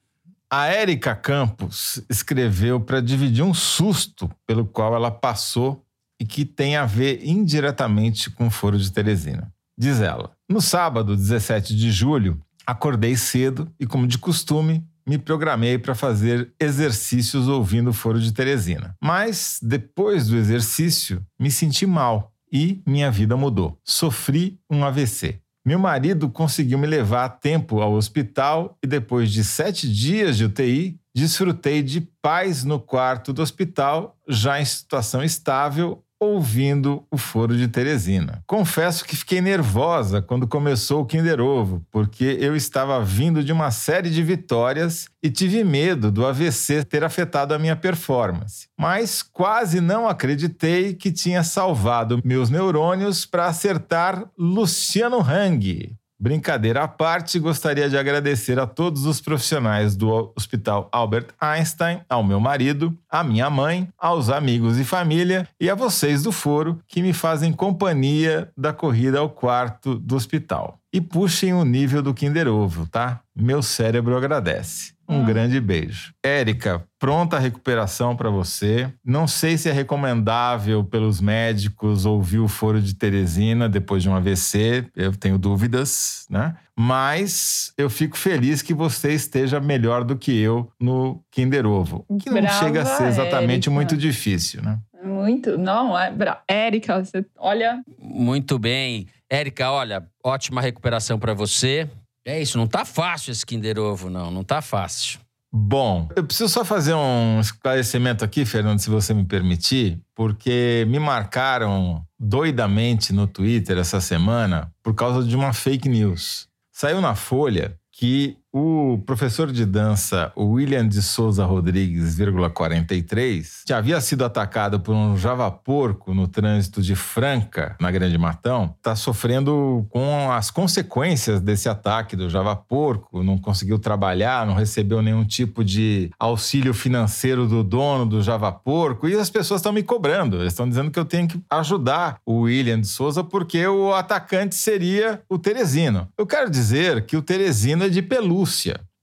[0.50, 5.84] a Érica Campos escreveu para dividir um susto pelo qual ela passou
[6.20, 9.52] e que tem a ver indiretamente com o Foro de Teresina.
[9.78, 15.78] Diz ela: No sábado, 17 de julho, acordei cedo e, como de costume, me programei
[15.78, 18.96] para fazer exercícios ouvindo o Foro de Teresina.
[19.02, 23.78] Mas, depois do exercício, me senti mal e minha vida mudou.
[23.84, 25.40] Sofri um AVC.
[25.66, 30.46] Meu marido conseguiu me levar a tempo ao hospital e, depois de sete dias de
[30.46, 36.04] UTI, desfrutei de paz no quarto do hospital, já em situação estável,
[36.34, 38.44] ouvindo o foro de Teresina.
[38.46, 43.72] Confesso que fiquei nervosa quando começou o Kinder Ovo, porque eu estava vindo de uma
[43.72, 48.68] série de vitórias e tive medo do AVC ter afetado a minha performance.
[48.78, 55.96] Mas quase não acreditei que tinha salvado meus neurônios para acertar Luciano Hang.
[56.26, 62.24] Brincadeira à parte, gostaria de agradecer a todos os profissionais do Hospital Albert Einstein, ao
[62.24, 67.04] meu marido, à minha mãe, aos amigos e família e a vocês do foro que
[67.04, 70.80] me fazem companhia da corrida ao quarto do hospital.
[70.92, 73.22] E puxem o nível do Kinder Ovo, tá?
[73.36, 74.94] Meu cérebro agradece.
[75.08, 76.14] Um grande beijo.
[76.24, 78.92] Érica, pronta a recuperação para você.
[79.06, 84.16] Não sei se é recomendável pelos médicos ouvir o foro de Teresina depois de um
[84.16, 86.56] AVC, eu tenho dúvidas, né?
[86.76, 92.30] Mas eu fico feliz que você esteja melhor do que eu no Kinder Ovo, que
[92.32, 93.72] não Brava, chega a ser exatamente Érica.
[93.72, 94.80] muito difícil, né?
[95.04, 96.10] Muito, não, é.
[96.12, 97.80] bra- Érica, você olha.
[98.00, 99.08] Muito bem.
[99.30, 101.88] Érica, olha, ótima recuperação pra você.
[102.26, 104.32] É isso, não tá fácil esse Kinder Ovo, não.
[104.32, 105.20] Não tá fácil.
[105.54, 111.00] Bom, eu preciso só fazer um esclarecimento aqui, Fernando, se você me permitir, porque me
[111.00, 116.50] marcaram doidamente no Twitter essa semana por causa de uma fake news.
[116.74, 123.80] Saiu na Folha que o professor de dança William de Souza Rodrigues, vírgula 43, já
[123.80, 129.86] havia sido atacado por um java-porco no trânsito de Franca, na Grande Matão, está sofrendo
[129.90, 136.10] com as consequências desse ataque do java-porco, não conseguiu trabalhar, não recebeu nenhum tipo de
[136.18, 140.92] auxílio financeiro do dono do java-porco, e as pessoas estão me cobrando, eles estão dizendo
[140.92, 146.08] que eu tenho que ajudar o William de Souza porque o atacante seria o Teresino.
[146.18, 148.45] Eu quero dizer que o Teresino é de pelúcia.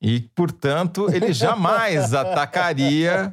[0.01, 3.32] E, portanto, ele jamais atacaria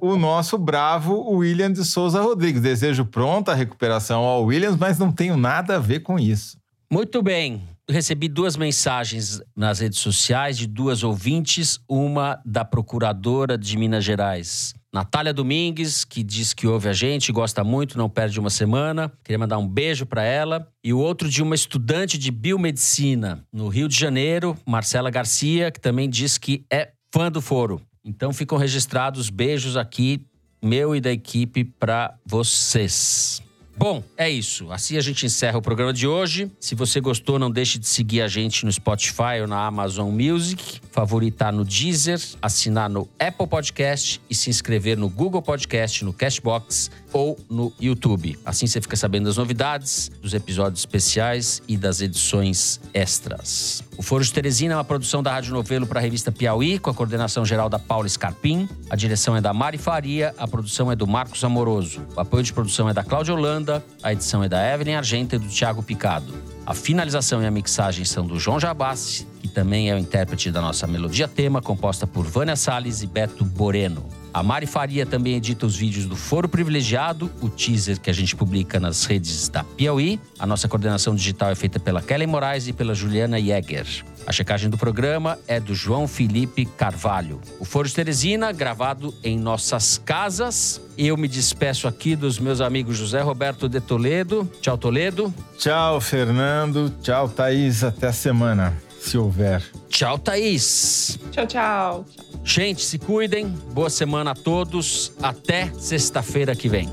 [0.00, 2.60] o nosso bravo William de Souza Rodrigues.
[2.60, 6.58] Desejo pronta recuperação ao Williams, mas não tenho nada a ver com isso.
[6.92, 7.73] Muito bem.
[7.88, 14.74] Recebi duas mensagens nas redes sociais de duas ouvintes, uma da procuradora de Minas Gerais,
[14.90, 19.12] Natália Domingues, que diz que ouve a gente, gosta muito, não perde uma semana.
[19.22, 20.66] Queria mandar um beijo para ela.
[20.82, 25.80] E o outro de uma estudante de biomedicina no Rio de Janeiro, Marcela Garcia, que
[25.80, 27.82] também diz que é fã do foro.
[28.02, 30.24] Então ficam registrados beijos aqui,
[30.62, 33.42] meu e da equipe, para vocês.
[33.76, 34.70] Bom, é isso.
[34.70, 36.50] Assim a gente encerra o programa de hoje.
[36.60, 40.80] Se você gostou, não deixe de seguir a gente no Spotify ou na Amazon Music,
[40.92, 46.90] favoritar no Deezer, assinar no Apple Podcast e se inscrever no Google Podcast, no Cashbox
[47.12, 48.38] ou no YouTube.
[48.44, 53.82] Assim você fica sabendo das novidades, dos episódios especiais e das edições extras.
[53.96, 56.90] O Foro de Teresina é uma produção da Rádio Novelo para a revista Piauí, com
[56.90, 58.68] a coordenação geral da Paula Scarpim.
[58.90, 62.04] A direção é da Mari Faria, a produção é do Marcos Amoroso.
[62.16, 63.34] O apoio de produção é da Cláudia
[63.64, 66.34] Holanda, a edição é da Evelyn Argenta e do Thiago Picado.
[66.66, 70.60] A finalização e a mixagem são do João Jabassi, que também é o intérprete da
[70.60, 74.04] nossa melodia tema, composta por Vânia Salles e Beto Boreno.
[74.32, 78.34] A Mari Faria também edita os vídeos do Foro Privilegiado, o teaser que a gente
[78.34, 80.20] publica nas redes da Piauí.
[80.38, 83.86] A nossa coordenação digital é feita pela Kelly Moraes e pela Juliana Jäger.
[84.26, 87.40] A checagem do programa é do João Felipe Carvalho.
[87.60, 90.80] O Foro de Teresina, gravado em nossas casas.
[90.96, 94.50] Eu me despeço aqui dos meus amigos José Roberto de Toledo.
[94.60, 95.34] Tchau, Toledo.
[95.58, 96.92] Tchau, Fernando.
[97.02, 97.84] Tchau, Thaís.
[97.84, 99.62] Até a semana, se houver.
[99.88, 101.18] Tchau, Thaís.
[101.30, 102.04] Tchau, tchau.
[102.42, 103.48] Gente, se cuidem.
[103.72, 105.12] Boa semana a todos.
[105.22, 106.88] Até sexta-feira que vem.